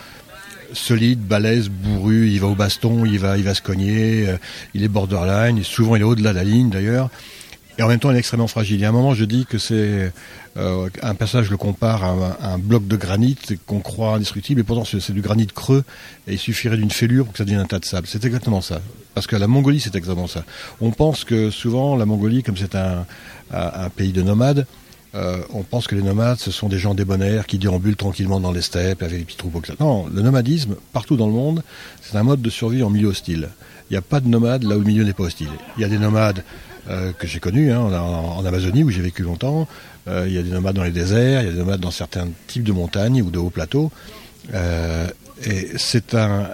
solide, 0.73 1.19
balèze, 1.19 1.69
bourru, 1.69 2.27
il 2.27 2.39
va 2.39 2.47
au 2.47 2.55
baston, 2.55 3.05
il 3.05 3.19
va, 3.19 3.37
il 3.37 3.43
va 3.43 3.53
se 3.53 3.61
cogner, 3.61 4.27
euh, 4.27 4.37
il 4.73 4.83
est 4.83 4.87
borderline, 4.87 5.63
souvent 5.63 5.95
il 5.95 6.01
est 6.01 6.05
au-delà 6.05 6.31
de 6.31 6.35
la 6.37 6.43
ligne 6.43 6.69
d'ailleurs, 6.69 7.09
et 7.77 7.83
en 7.83 7.87
même 7.87 7.99
temps 7.99 8.09
il 8.11 8.15
est 8.15 8.19
extrêmement 8.19 8.47
fragile. 8.47 8.81
Et 8.81 8.85
à 8.85 8.89
un 8.89 8.91
moment 8.91 9.13
je 9.13 9.25
dis 9.25 9.45
que 9.45 9.57
c'est 9.57 10.11
euh, 10.57 10.89
un 11.03 11.15
personnage, 11.15 11.45
je 11.47 11.51
le 11.51 11.57
compare 11.57 12.03
à 12.03 12.09
un, 12.09 12.31
à 12.41 12.53
un 12.53 12.57
bloc 12.57 12.87
de 12.87 12.95
granit 12.95 13.37
qu'on 13.65 13.79
croit 13.79 14.15
indestructible, 14.15 14.61
et 14.61 14.63
pourtant 14.63 14.83
c'est 14.85 15.11
du 15.11 15.21
granit 15.21 15.47
creux, 15.47 15.83
et 16.27 16.33
il 16.33 16.39
suffirait 16.39 16.77
d'une 16.77 16.91
fêlure 16.91 17.25
pour 17.25 17.33
que 17.33 17.37
ça 17.37 17.43
devienne 17.45 17.61
un 17.61 17.65
tas 17.65 17.79
de 17.79 17.85
sable. 17.85 18.07
C'est 18.07 18.25
exactement 18.25 18.61
ça. 18.61 18.81
Parce 19.13 19.27
que 19.27 19.35
la 19.35 19.47
Mongolie, 19.47 19.79
c'est 19.79 19.95
exactement 19.95 20.27
ça. 20.27 20.43
On 20.81 20.91
pense 20.91 21.23
que 21.23 21.49
souvent 21.49 21.95
la 21.95 22.05
Mongolie, 22.05 22.43
comme 22.43 22.57
c'est 22.57 22.75
un- 22.75 23.05
un 23.51 23.89
pays 23.89 24.11
de 24.11 24.21
nomades, 24.21 24.67
euh, 25.17 25.41
on 25.51 25.63
pense 25.63 25.87
que 25.87 25.95
les 25.95 26.03
nomades, 26.03 26.37
ce 26.37 26.51
sont 26.51 26.69
des 26.69 26.77
gens 26.77 26.93
débonnaires 26.93 27.47
qui 27.47 27.57
déambulent 27.57 27.95
tranquillement 27.95 28.39
dans 28.39 28.51
les 28.51 28.61
steppes 28.61 29.01
avec 29.01 29.17
des 29.17 29.25
petits 29.25 29.37
troupeaux. 29.37 29.61
Non, 29.79 30.05
le 30.13 30.21
nomadisme, 30.21 30.75
partout 30.93 31.17
dans 31.17 31.25
le 31.25 31.33
monde, 31.33 31.63
c'est 32.01 32.17
un 32.17 32.23
mode 32.23 32.41
de 32.41 32.49
survie 32.51 32.83
en 32.83 32.91
milieu 32.91 33.07
hostile. 33.07 33.49
Il 33.89 33.93
n'y 33.93 33.97
a 33.97 34.01
pas 34.01 34.19
de 34.19 34.27
nomades 34.27 34.63
là 34.63 34.75
où 34.77 34.79
le 34.79 34.85
milieu 34.85 35.03
n'est 35.03 35.13
pas 35.13 35.23
hostile. 35.23 35.49
Il 35.77 35.81
y 35.81 35.85
a 35.85 35.87
des 35.87 35.97
nomades 35.97 36.43
euh, 36.89 37.13
que 37.13 37.25
j'ai 37.25 37.39
connus 37.39 37.71
hein, 37.71 37.79
en, 37.79 38.45
Amazonie 38.45 38.83
où 38.83 38.91
j'ai 38.91 39.01
vécu 39.01 39.23
longtemps. 39.23 39.67
Euh, 40.07 40.25
il 40.27 40.33
y 40.33 40.37
a 40.37 40.43
des 40.43 40.51
nomades 40.51 40.75
dans 40.75 40.83
les 40.83 40.91
déserts, 40.91 41.41
il 41.41 41.45
y 41.45 41.49
a 41.49 41.51
des 41.51 41.59
nomades 41.59 41.81
dans 41.81 41.91
certains 41.91 42.27
types 42.45 42.63
de 42.63 42.71
montagnes 42.71 43.21
ou 43.23 43.31
de 43.31 43.39
hauts 43.39 43.49
plateaux. 43.49 43.91
Et 44.53 45.67
c'est 45.77 46.13
un, 46.15 46.47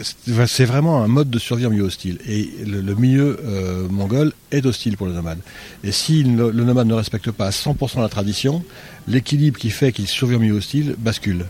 c'est 0.00 0.64
vraiment 0.64 1.02
un 1.02 1.08
mode 1.08 1.30
de 1.30 1.38
survie 1.38 1.66
en 1.66 1.70
milieu 1.70 1.84
hostile. 1.84 2.18
Et 2.26 2.50
le, 2.66 2.94
milieu 2.94 3.38
euh, 3.44 3.88
mongol 3.88 4.32
est 4.50 4.64
hostile 4.64 4.96
pour 4.96 5.06
le 5.06 5.12
nomade. 5.12 5.38
Et 5.84 5.92
si 5.92 6.22
le, 6.22 6.50
le 6.50 6.64
nomade 6.64 6.86
ne 6.86 6.94
respecte 6.94 7.30
pas 7.30 7.46
à 7.46 7.50
100% 7.50 8.00
la 8.00 8.08
tradition, 8.08 8.64
l'équilibre 9.08 9.58
qui 9.58 9.70
fait 9.70 9.92
qu'il 9.92 10.06
survit 10.06 10.36
en 10.36 10.38
milieu 10.38 10.54
hostile 10.54 10.94
bascule. 10.98 11.46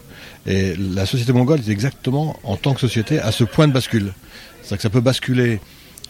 Et 0.46 0.74
la 0.76 1.06
société 1.06 1.32
mongole 1.32 1.60
est 1.60 1.70
exactement, 1.70 2.36
en 2.42 2.56
tant 2.56 2.74
que 2.74 2.80
société, 2.80 3.18
à 3.20 3.32
ce 3.32 3.44
point 3.44 3.68
de 3.68 3.72
bascule. 3.72 4.12
C'est-à-dire 4.60 4.76
que 4.76 4.82
ça 4.82 4.90
peut 4.90 5.00
basculer 5.00 5.60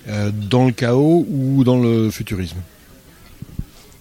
euh, 0.08 0.30
dans 0.32 0.66
le 0.66 0.72
chaos 0.72 1.26
ou 1.28 1.64
dans 1.64 1.80
le 1.80 2.10
futurisme. 2.10 2.58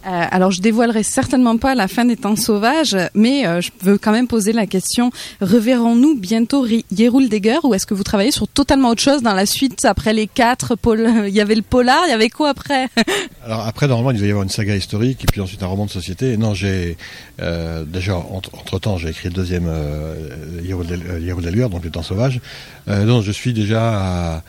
Euh, 0.06 0.26
alors, 0.32 0.50
je 0.52 0.62
dévoilerai 0.62 1.04
certainement 1.04 1.58
pas 1.58 1.76
la 1.76 1.88
fin 1.88 2.06
des 2.06 2.18
temps 2.18 2.36
sauvages, 2.36 2.98
mais 3.14 3.46
euh, 3.46 3.62
je 3.62 3.70
veux 3.82 3.98
quand 4.00 4.12
même 4.12 4.28
poser 4.28 4.52
la 4.52 4.66
question 4.66 5.12
reverrons-nous 5.42 6.18
bientôt 6.18 6.62
Ri- 6.62 6.86
Yeruldegger 6.92 7.60
ou 7.64 7.74
est-ce 7.76 7.86
que 7.86 7.94
vous 7.94 8.04
travaillez 8.04 8.32
sur 8.32 8.48
totalement 8.48 8.90
autre 8.90 9.02
chose 9.02 9.22
dans 9.22 9.34
la 9.36 9.46
suite 9.46 9.86
après 9.86 10.14
les 10.14 10.26
quatre 10.28 10.76
Il 11.28 11.34
y 11.34 11.42
avait 11.42 11.56
le 11.56 11.62
polar, 11.62 12.02
il 12.08 12.10
y 12.10 12.14
avait 12.14 12.30
quoi 12.30 12.50
après? 12.50 12.88
Alors 13.46 13.68
après, 13.68 13.88
normalement, 13.88 14.12
il 14.12 14.20
va 14.20 14.26
y 14.26 14.30
avoir 14.30 14.44
une 14.44 14.50
saga 14.50 14.76
historique 14.76 15.24
et 15.24 15.28
puis 15.32 15.40
ensuite 15.42 15.62
un 15.62 15.68
roman 15.68 15.86
de 15.86 15.92
société. 15.92 16.36
Non, 16.38 16.54
j'ai 16.54 16.98
euh, 17.42 17.84
déjà 17.84 18.16
entre, 18.16 18.50
entre 18.56 18.80
temps, 18.80 18.98
j'ai 18.98 19.10
écrit 19.10 19.30
le 19.30 19.36
deuxième 19.36 19.66
euh, 19.68 20.30
Yerodelger, 20.64 21.70
donc 21.70 21.84
le 21.84 21.92
temps 21.92 22.04
sauvage. 22.04 22.40
Euh, 22.88 23.06
donc 23.06 23.24
je 23.24 23.32
suis 23.32 23.54
déjà 23.54 24.42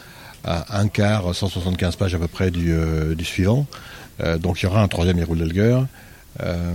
à, 0.44 0.78
un 0.78 0.88
quart, 0.88 1.34
175 1.34 1.96
pages 1.96 2.14
à 2.14 2.18
peu 2.18 2.26
près 2.26 2.50
du 2.50 2.74
suivant. 3.24 3.66
Euh, 4.22 4.38
donc 4.38 4.60
il 4.60 4.64
y 4.64 4.68
aura 4.68 4.82
un 4.82 4.88
troisième 4.88 5.18
Yerodelger. 5.18 5.80
Euh, 6.42 6.72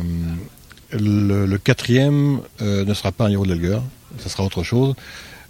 le, 0.91 1.45
le 1.45 1.57
quatrième 1.57 2.39
euh, 2.61 2.85
ne 2.85 2.93
sera 2.93 3.11
pas 3.11 3.25
un 3.25 3.29
Yerodelger, 3.29 3.79
ça 4.19 4.29
sera 4.29 4.43
autre 4.43 4.63
chose. 4.63 4.95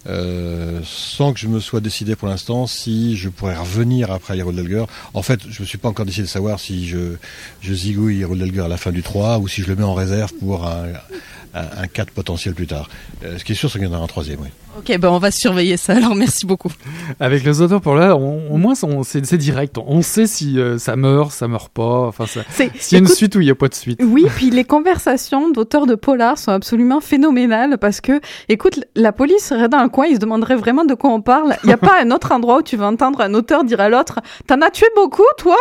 euh, 0.08 0.80
sans 0.86 1.34
que 1.34 1.40
je 1.40 1.48
me 1.48 1.60
sois 1.60 1.82
décidé 1.82 2.16
pour 2.16 2.28
l'instant 2.30 2.66
si 2.66 3.18
je 3.18 3.28
pourrais 3.30 3.58
revenir 3.58 4.10
après 4.12 4.38
Hero 4.38 4.52
Delger. 4.54 4.86
En 5.14 5.22
fait, 5.22 5.42
je 5.50 5.62
me 5.62 5.66
suis 5.68 5.78
pas 5.78 5.90
encore 5.90 6.06
décidé 6.06 6.24
de 6.24 6.30
savoir 6.32 6.60
si 6.60 6.88
je, 6.88 7.16
je 7.62 7.74
zigouille 7.74 8.22
Hero 8.22 8.36
Delger 8.36 8.62
à 8.62 8.68
la 8.70 8.78
fin 8.78 8.92
du 8.92 9.04
3 9.04 9.40
ou 9.40 9.48
si 9.50 9.62
je 9.64 9.68
le 9.68 9.76
mets 9.76 9.84
en 9.84 9.94
réserve 9.94 10.32
pour 10.40 10.66
un, 10.66 10.86
un, 11.54 11.84
un 11.84 11.88
4 11.88 12.12
potentiel 12.12 12.54
plus 12.54 12.68
tard. 12.68 12.90
Euh, 13.24 13.38
ce 13.38 13.44
qui 13.44 13.54
est 13.54 13.56
sûr, 13.56 13.70
c'est 13.70 13.80
qu'il 13.80 13.88
y 13.88 13.92
en 13.92 13.96
aura 13.96 14.04
un 14.04 14.08
troisième, 14.08 14.40
oui. 14.42 14.50
Ok, 14.78 14.96
ben 15.00 15.10
on 15.10 15.18
va 15.18 15.32
surveiller 15.32 15.76
ça. 15.76 15.94
Alors 15.96 16.14
merci 16.14 16.46
beaucoup. 16.46 16.70
Avec 17.20 17.44
les 17.44 17.62
auteurs 17.62 17.82
pour 17.82 17.96
là, 17.96 18.16
au 18.16 18.58
moins 18.58 18.76
c'est 18.76 19.38
direct. 19.38 19.78
On 19.84 20.04
sait 20.04 20.28
si 20.28 20.60
euh, 20.60 20.78
ça 20.78 20.96
meurt, 20.96 21.32
ça 21.32 21.48
meurt 21.48 21.70
pas. 21.70 22.08
Enfin, 22.08 22.26
s'il 22.28 22.70
y 22.92 22.96
a 22.96 23.00
une 23.00 23.08
suite 23.08 23.36
ou 23.36 23.42
il 23.42 23.48
y 23.48 23.50
a 23.50 23.56
pas 23.56 23.70
de 23.70 23.74
suite. 23.74 24.00
Oui, 24.04 24.28
puis 24.36 24.52
les 24.52 24.66
conversations 24.66 25.50
d'auteurs 25.50 25.88
de 25.88 25.96
polar 25.96 26.38
sont 26.38 26.52
absolument 26.52 27.02
phénoménales 27.02 27.80
parce 27.80 28.02
que, 28.02 28.22
écoute, 28.50 28.80
la 28.96 29.12
police 29.12 29.48
serait 29.48 29.68
dans 29.68 29.80
un 29.80 29.90
coin, 29.90 30.06
ils 30.06 30.16
se 30.16 30.20
demanderaient 30.20 30.56
vraiment 30.56 30.86
de 30.86 30.94
quoi 30.94 31.10
on 31.10 31.22
parle. 31.22 31.56
Il 31.64 31.68
n'y 31.68 31.74
a 31.74 31.78
pas 31.78 32.00
un 32.00 32.12
autre 32.12 32.32
endroit 32.32 32.60
où 32.60 32.62
tu 32.62 32.78
vas 32.78 32.86
entendre 32.86 33.22
un 33.22 33.34
auteur 33.34 33.64
dire 33.64 33.80
à 33.80 33.90
l'autre 33.90 34.20
T'en 34.46 34.62
as 34.62 34.70
tué 34.70 34.86
beaucoup, 34.96 35.24
toi? 35.40 35.58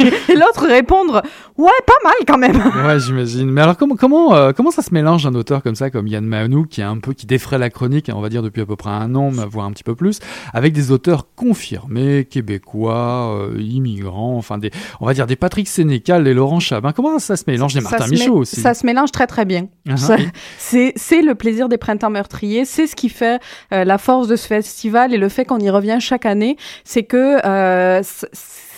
Et 0.00 0.34
l'autre 0.34 0.66
répondre 0.66 1.22
Ouais, 1.56 1.70
pas 1.86 1.92
mal 2.02 2.14
quand 2.26 2.38
même. 2.38 2.56
Ouais, 2.84 2.98
j'imagine. 2.98 3.48
Mais 3.50 3.60
alors 3.60 3.76
comment 3.76 3.94
comment 3.94 4.34
euh, 4.34 4.52
comment 4.52 4.72
ça 4.72 4.82
se 4.82 4.92
mélange 5.02 5.26
un 5.26 5.34
auteur 5.34 5.62
comme 5.62 5.74
ça, 5.74 5.90
comme 5.90 6.06
Yann 6.06 6.24
Manou, 6.24 6.64
qui 6.64 6.80
est 6.80 6.84
un 6.84 6.98
peu 6.98 7.12
qui 7.12 7.26
défraie 7.26 7.58
la 7.58 7.70
chronique, 7.70 8.08
on 8.14 8.20
va 8.20 8.28
dire 8.28 8.42
depuis 8.42 8.62
à 8.62 8.66
peu 8.66 8.76
près 8.76 8.90
un 8.90 9.14
an, 9.14 9.30
voire 9.30 9.66
un 9.66 9.72
petit 9.72 9.82
peu 9.84 9.94
plus, 9.94 10.20
avec 10.54 10.72
des 10.72 10.90
auteurs 10.92 11.26
confirmés, 11.34 12.24
québécois, 12.24 13.36
euh, 13.36 13.60
immigrants, 13.60 14.36
enfin 14.36 14.58
des, 14.58 14.70
on 15.00 15.06
va 15.06 15.14
dire 15.14 15.26
des 15.26 15.36
Patrick 15.36 15.66
Sénécal, 15.68 16.22
les 16.22 16.34
Laurent 16.34 16.60
Chabin. 16.60 16.92
Comment 16.92 17.18
ça 17.18 17.36
se 17.36 17.44
mélange? 17.46 17.74
Des 17.74 17.80
Martin 17.80 18.06
Michaud 18.06 18.36
aussi. 18.38 18.60
Ça 18.60 18.74
se 18.74 18.86
mélange 18.86 19.10
très 19.10 19.26
très 19.26 19.44
bien. 19.44 19.66
Ah, 19.88 19.96
Ça- 19.96 20.16
oui. 20.16 20.92
C'est 20.96 21.22
le 21.22 21.34
plaisir 21.34 21.68
des 21.68 21.78
printemps 21.78 22.10
meurtriers, 22.10 22.64
c'est 22.64 22.86
ce 22.86 22.94
qui 22.96 23.08
fait 23.08 23.40
euh, 23.72 23.84
la 23.84 23.98
force 23.98 24.28
de 24.28 24.36
ce 24.36 24.46
festival 24.46 25.12
et 25.12 25.18
le 25.18 25.28
fait 25.28 25.44
qu'on 25.44 25.58
y 25.58 25.70
revient 25.70 25.98
chaque 26.00 26.26
année, 26.26 26.56
c'est 26.84 27.02
que 27.02 27.44
euh, 27.44 28.02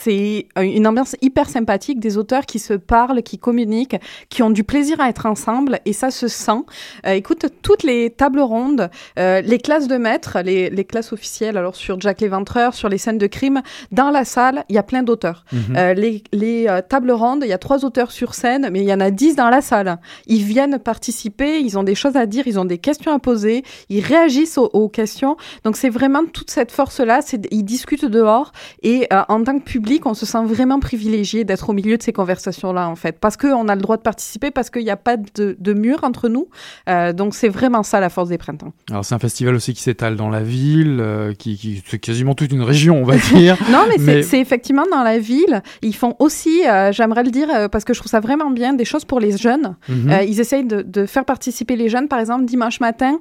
c'est 0.05 0.49
une 0.61 0.87
ambiance 0.87 1.17
hyper 1.23 1.49
sympathique, 1.49 1.99
des 1.99 2.19
auteurs 2.19 2.45
qui 2.45 2.59
se 2.59 2.75
parlent, 2.75 3.23
qui 3.23 3.39
communiquent, 3.39 3.97
qui 4.29 4.43
ont 4.43 4.51
du 4.51 4.63
plaisir 4.63 5.01
à 5.01 5.09
être 5.09 5.25
ensemble 5.25 5.81
et 5.87 5.95
ça 5.95 6.11
se 6.11 6.29
sent. 6.29 6.63
Euh, 7.07 7.13
écoute, 7.13 7.47
toutes 7.63 7.83
les 7.85 8.11
tables 8.11 8.41
rondes, 8.41 8.91
euh, 9.19 9.41
les 9.41 9.59
classes 9.59 9.89
de 9.89 9.97
maîtres, 9.97 10.41
les, 10.45 10.69
les 10.69 10.85
classes 10.85 11.13
officielles, 11.13 11.57
alors 11.57 11.75
sur 11.75 11.99
Jack 12.01 12.21
l'Éventreur, 12.21 12.75
sur 12.75 12.91
les 12.91 12.99
scènes 12.99 13.17
de 13.17 13.27
crime, 13.27 13.63
dans 13.93 14.11
la 14.11 14.27
salle, 14.27 14.65
il 14.69 14.75
y 14.75 14.79
a 14.79 14.83
plein 14.83 15.03
d'auteurs. 15.03 15.45
Mhm. 15.53 15.77
Euh, 15.77 15.95
les 15.95 16.23
les 16.33 16.67
tables 16.89 17.13
rondes, 17.13 17.43
il 17.43 17.49
y 17.49 17.53
a 17.53 17.59
trois 17.59 17.85
auteurs 17.85 18.11
sur 18.11 18.35
scène, 18.35 18.69
mais 18.71 18.81
il 18.81 18.87
y 18.87 18.93
en 18.93 19.01
a 19.01 19.11
dix 19.11 19.37
dans 19.37 19.49
la 19.49 19.63
salle. 19.63 19.99
Ils 20.27 20.43
viennent 20.43 20.79
participer, 20.79 21.61
ils 21.61 21.79
ont 21.79 21.83
des 21.83 21.95
choses 21.95 22.17
à 22.17 22.27
dire, 22.27 22.47
ils 22.47 22.59
ont 22.59 22.65
des 22.65 22.79
questions 22.79 23.13
à 23.13 23.19
poser, 23.19 23.65
ils 23.89 24.01
réagissent 24.01 24.59
aux, 24.59 24.71
aux 24.73 24.89
questions. 24.89 25.37
Donc 25.65 25.77
c'est 25.77 25.89
vraiment 25.89 26.25
toute 26.31 26.51
cette 26.51 26.73
force-là, 26.73 27.21
ils 27.51 27.65
discutent 27.65 28.05
dehors 28.05 28.53
et 28.83 29.09
en 29.29 29.43
tant 29.45 29.59
que 29.59 29.65
public, 29.65 29.94
on 30.05 30.15
se 30.15 30.27
sent 30.27 30.45
vraiment 30.45 30.79
privilégié 30.81 31.45
d'être 31.45 31.71
au 31.71 31.73
milieu 31.73 31.97
de 31.97 32.03
ces 32.03 32.13
conversations-là 32.13 32.89
en 32.89 32.97
fait, 32.97 33.19
parce 33.21 33.37
qu'on 33.37 33.69
a 33.69 33.75
le 33.75 33.81
droit 33.81 33.97
de 33.97 34.03
participer, 34.03 34.51
parce 34.51 34.71
qu'il 34.71 34.83
n'y 34.85 34.91
a 34.91 34.97
pas 34.97 35.17
de, 35.17 35.57
de 35.59 35.73
mur 35.73 36.01
entre 36.03 36.29
nous. 36.29 36.49
Euh, 36.89 37.13
donc 37.13 37.35
c'est 37.35 37.49
vraiment 37.49 37.83
ça 37.83 38.01
la 38.01 38.09
force 38.09 38.29
des 38.29 38.39
printemps. 38.39 38.73
Alors 38.91 39.05
c'est 39.05 39.15
un 39.15 39.19
festival 39.19 39.55
aussi 39.55 39.75
qui 39.75 39.83
s'étale 39.83 40.17
dans 40.17 40.31
la 40.31 40.43
ville, 40.43 40.99
euh, 41.01 41.33
qui, 41.35 41.57
qui 41.57 41.83
c'est 41.87 41.99
quasiment 41.99 42.35
toute 42.35 42.53
une 42.53 42.63
région, 42.63 43.01
on 43.01 43.05
va 43.05 43.17
dire. 43.35 43.57
Non, 43.71 43.85
mais, 43.89 43.95
c'est- 43.99 44.05
Mais- 44.05 44.23
c'est 44.23 44.41
effectivement 44.41 44.85
dans 44.91 45.03
la 45.03 45.19
ville. 45.19 45.63
Ils 45.83 45.95
font 45.95 46.15
aussi, 46.19 46.67
euh, 46.67 46.93
j'aimerais 46.93 47.23
le 47.25 47.31
dire, 47.31 47.49
parce 47.71 47.85
que 47.85 47.95
je 47.95 48.01
trouve 48.01 48.11
ça 48.11 48.21
vraiment 48.21 48.51
bien, 48.51 48.73
des 48.75 48.85
choses 48.85 49.05
pour 49.05 49.21
les 49.21 49.37
jeunes. 49.37 49.77
Mhm. 49.89 50.11
Ils 50.29 50.41
essayent 50.41 50.65
de, 50.67 50.83
de 50.83 51.07
faire 51.07 51.25
participer 51.25 51.77
les 51.77 51.89
jeunes. 51.89 52.09
Par 52.09 52.19
exemple, 52.21 52.45
dimanche 52.45 52.81
matin, 52.81 53.19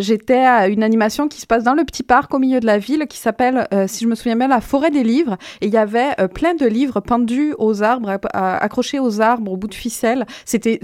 j'étais 0.00 0.38
à 0.44 0.68
une 0.68 0.82
animation 0.82 1.28
qui 1.28 1.40
se 1.40 1.46
passe 1.46 1.64
dans 1.64 1.74
le 1.74 1.84
petit 1.84 2.02
parc 2.02 2.32
au 2.34 2.38
milieu 2.38 2.60
de 2.60 2.66
la 2.66 2.78
ville, 2.78 3.06
qui 3.08 3.18
s'appelle, 3.18 3.66
si 3.86 4.04
je 4.04 4.08
me 4.08 4.14
souviens 4.14 4.36
bien, 4.36 4.48
la 4.48 4.60
forêt 4.60 4.90
des 4.90 5.02
livres. 5.02 5.36
Et 5.60 5.66
il 5.66 5.72
y 5.72 5.76
avait 5.76 5.97
euh, 6.20 6.28
plein 6.28 6.54
de 6.54 6.66
livres 6.66 7.00
pendus 7.00 7.54
aux 7.58 7.82
arbres, 7.82 8.18
accrochés 8.32 8.98
aux 8.98 9.20
arbres, 9.20 9.52
au 9.52 9.56
bout 9.56 9.68
de 9.68 9.74
ficelle. 9.74 10.26
C'était 10.44 10.80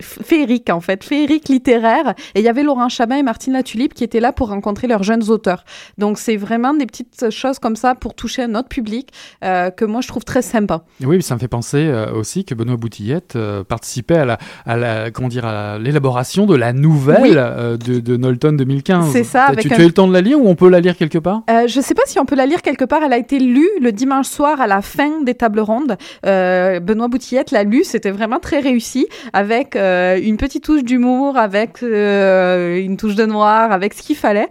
féerique, 0.00 0.70
en 0.70 0.80
fait, 0.80 1.04
féerique 1.04 1.48
littéraire. 1.48 2.14
Et 2.34 2.40
il 2.40 2.42
y 2.44 2.48
avait 2.48 2.62
Laurent 2.62 2.88
Chabin 2.88 3.16
et 3.16 3.22
Martine 3.22 3.52
Latulipe 3.52 3.94
qui 3.94 4.04
étaient 4.04 4.20
là 4.20 4.32
pour 4.32 4.48
rencontrer 4.48 4.86
leurs 4.86 5.02
jeunes 5.02 5.28
auteurs. 5.30 5.64
Donc, 5.98 6.18
c'est 6.18 6.36
vraiment 6.36 6.74
des 6.74 6.86
petites 6.86 7.30
choses 7.30 7.58
comme 7.58 7.76
ça 7.76 7.94
pour 7.94 8.14
toucher 8.14 8.42
un 8.42 8.54
autre 8.54 8.68
public 8.68 9.10
euh, 9.44 9.70
que 9.70 9.84
moi, 9.84 10.00
je 10.00 10.08
trouve 10.08 10.24
très 10.24 10.42
sympa. 10.42 10.82
Oui, 11.04 11.22
ça 11.22 11.34
me 11.34 11.40
fait 11.40 11.48
penser 11.48 11.86
euh, 11.86 12.12
aussi 12.12 12.44
que 12.44 12.54
Benoît 12.54 12.76
Boutillette 12.76 13.36
participait 13.68 14.16
à 14.18 14.24
la, 14.24 14.38
à 14.64 14.76
la, 14.76 15.10
comment 15.10 15.28
dire, 15.28 15.44
à 15.44 15.78
l'élaboration 15.78 16.46
de 16.46 16.54
la 16.54 16.72
nouvelle 16.72 17.20
Oui. 17.22 17.30
de, 17.34 18.00
de 18.00 18.16
Nolton 18.16 18.52
2015. 18.52 19.10
C'est 19.12 19.24
ça, 19.24 19.44
avec 19.44 19.60
tu 19.66 19.72
un- 19.72 19.76
as 19.76 19.82
eu 19.82 19.86
le 19.86 19.92
temps 19.92 20.08
de 20.08 20.12
la 20.12 20.20
lire 20.20 20.40
ou 20.40 20.48
on 20.48 20.54
peut 20.54 20.68
la 20.68 20.80
lire 20.80 20.96
quelque 20.96 21.18
part? 21.18 21.42
Je 21.66 21.80
sais 21.80 21.94
pas 21.94 22.02
si 22.06 22.18
on 22.18 22.24
peut 22.24 22.34
la 22.36 22.46
lire 22.46 22.62
quelque 22.62 22.84
part. 22.84 23.02
Elle 23.02 23.12
a 23.12 23.18
été 23.18 23.38
lue 23.38 23.68
le 23.80 23.92
dimanche 23.92 24.26
soir 24.28 24.45
à 24.54 24.66
la 24.66 24.82
fin 24.82 25.22
des 25.22 25.34
tables 25.34 25.60
rondes. 25.60 25.96
Euh, 26.24 26.80
Benoît 26.80 27.08
Boutillette 27.08 27.50
l'a 27.50 27.64
lue. 27.64 27.84
C'était 27.84 28.10
vraiment 28.10 28.38
très 28.38 28.60
réussi 28.60 29.06
avec 29.32 29.76
euh, 29.76 30.18
une 30.22 30.36
petite 30.36 30.64
touche 30.64 30.84
d'humour, 30.84 31.36
avec 31.36 31.82
euh, 31.82 32.78
une 32.78 32.96
touche 32.96 33.14
de 33.14 33.26
noir, 33.26 33.72
avec 33.72 33.94
ce 33.94 34.02
qu'il 34.02 34.16
fallait. 34.16 34.48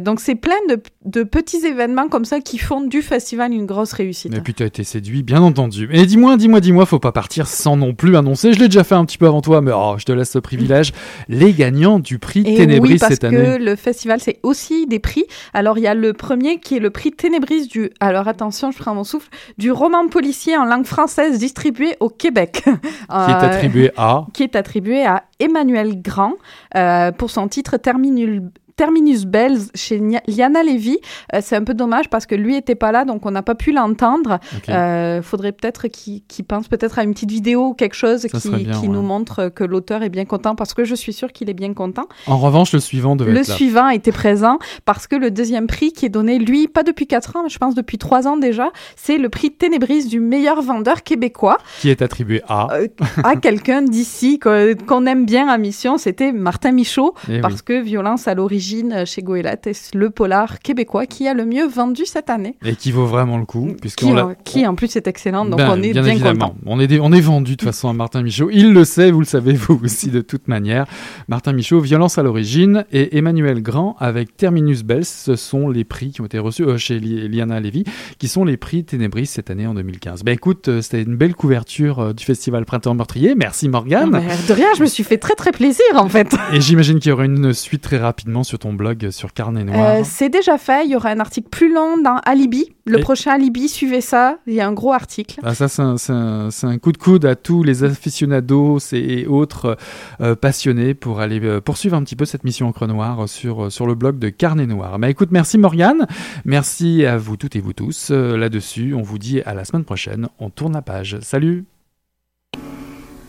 Donc 0.00 0.20
c'est 0.20 0.34
plein 0.34 0.60
de, 0.68 0.80
de 1.06 1.22
petits 1.22 1.64
événements 1.64 2.08
comme 2.08 2.26
ça 2.26 2.40
qui 2.40 2.58
font 2.58 2.82
du 2.82 3.00
festival 3.00 3.52
une 3.52 3.64
grosse 3.64 3.94
réussite. 3.94 4.34
Et 4.34 4.40
puis 4.42 4.52
tu 4.52 4.62
as 4.62 4.66
été 4.66 4.84
séduit, 4.84 5.22
bien 5.22 5.40
entendu. 5.40 5.88
Et 5.92 6.04
dis-moi, 6.04 6.36
dis-moi, 6.36 6.60
dis-moi, 6.60 6.84
faut 6.84 6.98
pas 6.98 7.12
partir 7.12 7.46
sans 7.46 7.78
non 7.78 7.94
plus 7.94 8.16
annoncer. 8.16 8.52
Je 8.52 8.58
l'ai 8.58 8.68
déjà 8.68 8.84
fait 8.84 8.94
un 8.94 9.06
petit 9.06 9.16
peu 9.16 9.26
avant 9.26 9.40
toi, 9.40 9.62
mais 9.62 9.72
oh, 9.74 9.94
je 9.96 10.04
te 10.04 10.12
laisse 10.12 10.30
ce 10.30 10.38
privilège. 10.38 10.92
Les 11.28 11.54
gagnants 11.54 12.00
du 12.00 12.18
prix 12.18 12.40
Et 12.40 12.54
Ténébris 12.54 12.92
oui, 12.92 12.98
parce 12.98 13.12
cette 13.14 13.22
que 13.22 13.26
année. 13.28 13.58
le 13.58 13.76
festival, 13.76 14.20
c'est 14.20 14.40
aussi 14.42 14.86
des 14.86 14.98
prix. 14.98 15.24
Alors, 15.54 15.78
il 15.78 15.84
y 15.84 15.86
a 15.86 15.94
le 15.94 16.12
premier 16.12 16.60
qui 16.60 16.76
est 16.76 16.80
le 16.80 16.90
prix 16.90 17.12
Ténébris 17.12 17.66
du, 17.66 17.88
alors 18.00 18.28
attention, 18.28 18.70
je 18.70 18.76
prends 18.76 18.94
mon 18.94 19.04
souffle, 19.04 19.30
du 19.56 19.72
roman 19.72 20.06
policier 20.08 20.58
en 20.58 20.66
langue 20.66 20.84
française 20.86 21.38
distribué 21.38 21.96
au 22.00 22.10
Québec. 22.10 22.62
Qui 22.64 23.30
est 23.30 23.44
attribué 23.44 23.90
à. 23.96 24.26
Qui 24.34 24.42
est 24.42 24.54
attribué 24.54 25.04
à 25.04 25.24
Emmanuel 25.38 26.00
Grand 26.02 26.34
euh, 26.76 27.10
pour 27.12 27.30
son 27.30 27.48
titre 27.48 27.76
Terminul. 27.78 28.42
Terminus 28.76 29.24
Bells 29.26 29.58
chez 29.74 30.00
Liana 30.26 30.62
Levy. 30.62 30.98
Euh, 31.34 31.40
c'est 31.42 31.56
un 31.56 31.64
peu 31.64 31.74
dommage 31.74 32.08
parce 32.08 32.26
que 32.26 32.34
lui 32.34 32.56
était 32.56 32.74
pas 32.74 32.92
là, 32.92 33.04
donc 33.04 33.26
on 33.26 33.30
n'a 33.30 33.42
pas 33.42 33.54
pu 33.54 33.72
l'entendre. 33.72 34.38
Ok. 34.56 34.68
Euh, 34.68 35.22
faudrait 35.22 35.52
peut-être 35.52 35.88
qu'il 35.88 36.22
pense 36.46 36.68
peut-être 36.68 36.98
à 36.98 37.02
une 37.04 37.12
petite 37.12 37.30
vidéo 37.30 37.68
ou 37.68 37.74
quelque 37.74 37.94
chose 37.94 38.22
Ça 38.22 38.28
qui, 38.28 38.40
serait 38.40 38.58
bien, 38.64 38.72
qui 38.80 38.86
ouais. 38.86 38.88
nous 38.88 39.02
montre 39.02 39.48
que 39.48 39.64
l'auteur 39.64 40.02
est 40.02 40.08
bien 40.08 40.24
content 40.24 40.54
parce 40.54 40.74
que 40.74 40.84
je 40.84 40.94
suis 40.94 41.12
sûre 41.12 41.32
qu'il 41.32 41.50
est 41.50 41.54
bien 41.54 41.74
content. 41.74 42.06
En 42.26 42.38
revanche, 42.38 42.72
le 42.72 42.80
suivant 42.80 43.16
devait 43.16 43.32
Le 43.32 43.40
être 43.40 43.48
là. 43.48 43.54
suivant 43.54 43.88
était 43.88 44.12
présent 44.12 44.58
parce 44.84 45.06
que 45.06 45.16
le 45.16 45.30
deuxième 45.30 45.66
prix 45.66 45.92
qui 45.92 46.06
est 46.06 46.10
donné, 46.10 46.38
lui, 46.38 46.68
pas 46.68 46.82
depuis 46.82 47.06
4 47.06 47.36
ans, 47.36 47.42
mais 47.42 47.48
je 47.50 47.58
pense 47.58 47.74
depuis 47.74 47.98
3 47.98 48.26
ans 48.26 48.36
déjà, 48.36 48.70
c'est 48.96 49.18
le 49.18 49.28
prix 49.28 49.50
Ténébris 49.50 50.06
du 50.06 50.20
meilleur 50.20 50.62
vendeur 50.62 51.02
québécois 51.02 51.58
Qui 51.80 51.90
est 51.90 52.02
attribué 52.02 52.42
à. 52.48 52.72
euh, 52.74 52.86
à 53.24 53.36
quelqu'un 53.36 53.82
d'ici 53.82 54.38
qu'on 54.38 55.06
aime 55.06 55.26
bien 55.26 55.48
à 55.48 55.58
Mission. 55.58 55.98
C'était 55.98 56.32
Martin 56.32 56.72
Michaud 56.72 57.14
Eh 57.30 57.40
parce 57.40 57.54
oui. 57.56 57.60
que 57.66 57.80
Violence 57.82 58.26
à 58.28 58.34
l'origine 58.34 58.69
euh, 58.92 59.04
chez 59.04 59.22
Goélette 59.22 59.66
est 59.66 59.94
le 59.94 60.10
polar 60.10 60.58
québécois 60.60 61.06
qui 61.06 61.26
a 61.28 61.34
le 61.34 61.44
mieux 61.44 61.66
vendu 61.66 62.02
cette 62.06 62.30
année. 62.30 62.56
Et 62.64 62.74
qui 62.76 62.92
vaut 62.92 63.06
vraiment 63.06 63.38
le 63.38 63.44
coup. 63.44 63.68
Qui, 63.96 64.12
l'a. 64.12 64.30
qui 64.44 64.66
en 64.66 64.74
plus 64.74 64.94
est 64.96 65.06
excellent, 65.06 65.44
donc 65.44 65.58
Ben, 65.58 65.68
on 65.70 65.82
est 65.82 65.92
bien, 65.92 66.18
content. 66.18 66.54
On 66.66 66.78
est, 66.80 66.86
dé- 66.86 67.00
on 67.00 67.12
est 67.12 67.20
vendu 67.20 67.52
de 67.52 67.56
toute 67.56 67.66
façon 67.68 67.88
à 67.88 67.92
Martin 67.92 68.22
Michaud. 68.22 68.48
Il 68.52 68.72
le 68.72 68.84
sait, 68.84 69.10
vous 69.10 69.20
le 69.20 69.26
savez 69.26 69.52
vous 69.54 69.80
aussi 69.84 70.10
de 70.10 70.20
toute 70.20 70.48
manière. 70.48 70.86
Martin 71.28 71.52
Michaud, 71.52 71.80
Violence 71.80 72.18
à 72.18 72.22
l'origine 72.22 72.84
et 72.92 73.16
Emmanuel 73.18 73.62
Grand 73.62 73.96
avec 73.98 74.36
Terminus 74.36 74.82
Bells, 74.84 75.04
ce 75.04 75.36
sont 75.36 75.68
les 75.68 75.84
prix 75.84 76.10
qui 76.12 76.20
ont 76.20 76.26
été 76.26 76.38
reçus 76.38 76.62
euh, 76.64 76.76
chez 76.78 76.98
Li- 76.98 77.28
Liana 77.28 77.60
Levy, 77.60 77.84
qui 78.18 78.28
sont 78.28 78.44
les 78.44 78.56
prix 78.56 78.84
Ténébris 78.84 79.26
cette 79.26 79.50
année 79.50 79.66
en 79.66 79.74
2015. 79.74 80.22
Ben 80.24 80.32
écoute, 80.32 80.68
euh, 80.68 80.80
c'était 80.82 81.02
une 81.02 81.16
belle 81.16 81.34
couverture 81.34 81.98
euh, 82.00 82.12
du 82.12 82.24
festival 82.24 82.64
Printemps 82.64 82.94
Meurtrier. 82.94 83.34
Merci 83.34 83.68
Morgane. 83.68 84.10
De 84.48 84.52
rien, 84.52 84.68
je 84.76 84.82
me 84.82 84.86
suis 84.86 85.04
fait 85.04 85.18
très 85.18 85.34
très 85.34 85.52
plaisir 85.52 85.84
en 85.94 86.08
fait. 86.08 86.34
Et 86.52 86.60
j'imagine 86.60 86.98
qu'il 86.98 87.10
y 87.10 87.12
aura 87.12 87.24
une 87.24 87.52
suite 87.52 87.82
très 87.82 87.98
rapidement 87.98 88.42
sur 88.50 88.58
ton 88.58 88.74
blog 88.74 89.06
euh, 89.06 89.10
sur 89.10 89.32
Carnet 89.32 89.64
Noir. 89.64 89.78
Euh, 89.78 90.02
c'est 90.04 90.28
déjà 90.28 90.58
fait. 90.58 90.84
Il 90.84 90.90
y 90.90 90.96
aura 90.96 91.10
un 91.10 91.20
article 91.20 91.48
plus 91.48 91.72
long 91.72 91.96
dans 91.96 92.16
Alibi. 92.26 92.74
Le 92.84 92.98
Et- 92.98 93.02
prochain 93.02 93.32
Alibi, 93.32 93.68
suivez 93.68 94.00
ça. 94.00 94.38
Il 94.46 94.54
y 94.54 94.60
a 94.60 94.66
un 94.66 94.72
gros 94.72 94.92
article. 94.92 95.40
Ah, 95.42 95.54
ça, 95.54 95.68
c'est 95.68 96.12
un, 96.12 96.78
coup 96.78 96.92
de 96.92 96.98
coude 96.98 97.24
à 97.24 97.36
tous 97.36 97.62
les 97.62 97.84
aficionados 97.84 98.78
et, 98.92 99.26
autres 99.26 99.76
euh, 100.20 100.34
passionnés 100.34 100.94
pour 100.94 101.20
aller 101.20 101.40
euh, 101.42 101.60
poursuivre 101.60 101.96
un 101.96 102.02
petit 102.02 102.16
peu 102.16 102.24
cette 102.24 102.44
mission 102.44 102.66
Encre 102.68 102.86
Noire 102.86 103.28
sur, 103.28 103.70
sur 103.70 103.86
le 103.86 103.94
blog 103.94 104.18
de 104.18 104.28
Carnet 104.28 104.66
Noir. 104.66 104.98
Mais 104.98 105.10
écoute, 105.10 105.28
merci 105.30 105.56
Morgane, 105.56 106.06
merci 106.44 107.06
à 107.06 107.16
vous 107.16 107.36
toutes 107.36 107.56
et 107.56 107.60
vous 107.60 107.72
tous. 107.72 108.08
Euh, 108.10 108.36
Là-dessus, 108.36 108.94
on 108.94 109.02
vous 109.02 109.18
dit 109.18 109.40
à 109.42 109.54
la 109.54 109.64
semaine 109.64 109.84
prochaine. 109.84 110.28
On 110.38 110.50
tourne 110.50 110.72
la 110.72 110.82
page. 110.82 111.18
Salut 111.20 111.64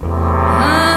passando 0.01 0.90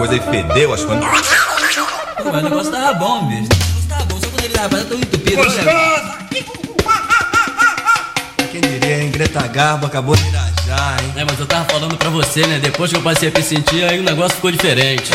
coisa 0.00 0.16
e 0.16 0.20
fedeu 0.20 0.72
as 0.72 0.82
coisas. 0.82 1.04
Mas 1.04 2.34
o 2.34 2.48
negócio 2.48 2.72
tava 2.72 2.94
bom, 2.94 3.26
bicho. 3.26 3.42
O 3.42 3.56
negócio 3.58 3.88
tava 3.88 4.04
bom, 4.06 4.18
só 4.18 4.28
quando 4.28 4.44
ele 4.44 4.54
tava 4.54 4.78
tão 4.84 4.96
entupido. 4.98 5.42
né? 5.42 6.28
Quem 8.50 8.60
diria, 8.62 9.02
hein? 9.02 9.10
Greta 9.10 9.46
Garbo 9.48 9.84
acabou 9.86 10.16
de 10.16 10.26
irajar, 10.26 10.96
hein? 11.02 11.12
É, 11.16 11.24
mas 11.24 11.38
eu 11.38 11.46
tava 11.46 11.66
falando 11.66 11.98
pra 11.98 12.08
você, 12.08 12.46
né? 12.46 12.58
Depois 12.58 12.90
que 12.90 12.96
eu 12.96 13.02
passei 13.02 13.28
a 13.28 13.32
me 13.38 13.42
sentir, 13.44 13.84
aí 13.84 14.00
o 14.00 14.02
negócio 14.02 14.36
ficou 14.36 14.50
diferente. 14.50 15.10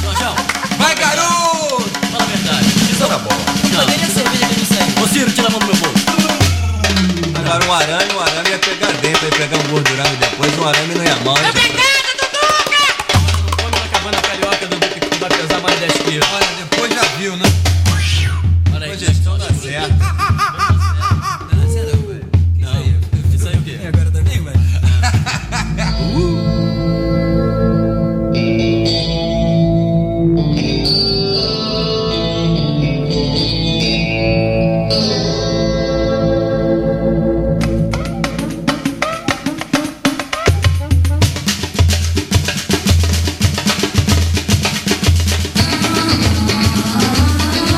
Jorjão, 0.00 0.34
Vai, 0.78 0.94
garoto! 0.94 1.90
fala 2.12 2.22
a 2.22 2.26
verdade. 2.26 2.66
Isso 2.92 3.08
na 3.08 3.18
bola. 3.18 3.36
Não. 3.72 3.80
Cadê 3.80 3.94
a 3.94 4.06
cerveja 4.06 4.46
que 4.46 4.96
não? 4.96 5.02
Ô 5.02 5.08
Ciro, 5.08 5.30
tira 5.32 5.48
a 5.48 5.50
mão 5.50 5.58
do 5.58 5.66
meu 5.66 5.76
bolso. 5.76 6.06
Agora 7.36 7.64
um 7.66 7.72
arame, 7.72 8.12
um 8.14 8.20
arame 8.20 8.50
ia 8.50 8.58
pegar 8.58 8.92
dentro, 8.92 9.24
ia 9.26 9.32
pegar 9.32 9.56
um 9.56 9.68
gordurão 9.70 10.06
e 10.06 10.16
depois 10.16 10.56
um 10.58 10.68
arame 10.68 10.94
não 10.94 11.04
ia 11.04 11.16
mal. 11.24 11.36
hein, 11.38 11.52
gente? 11.52 11.87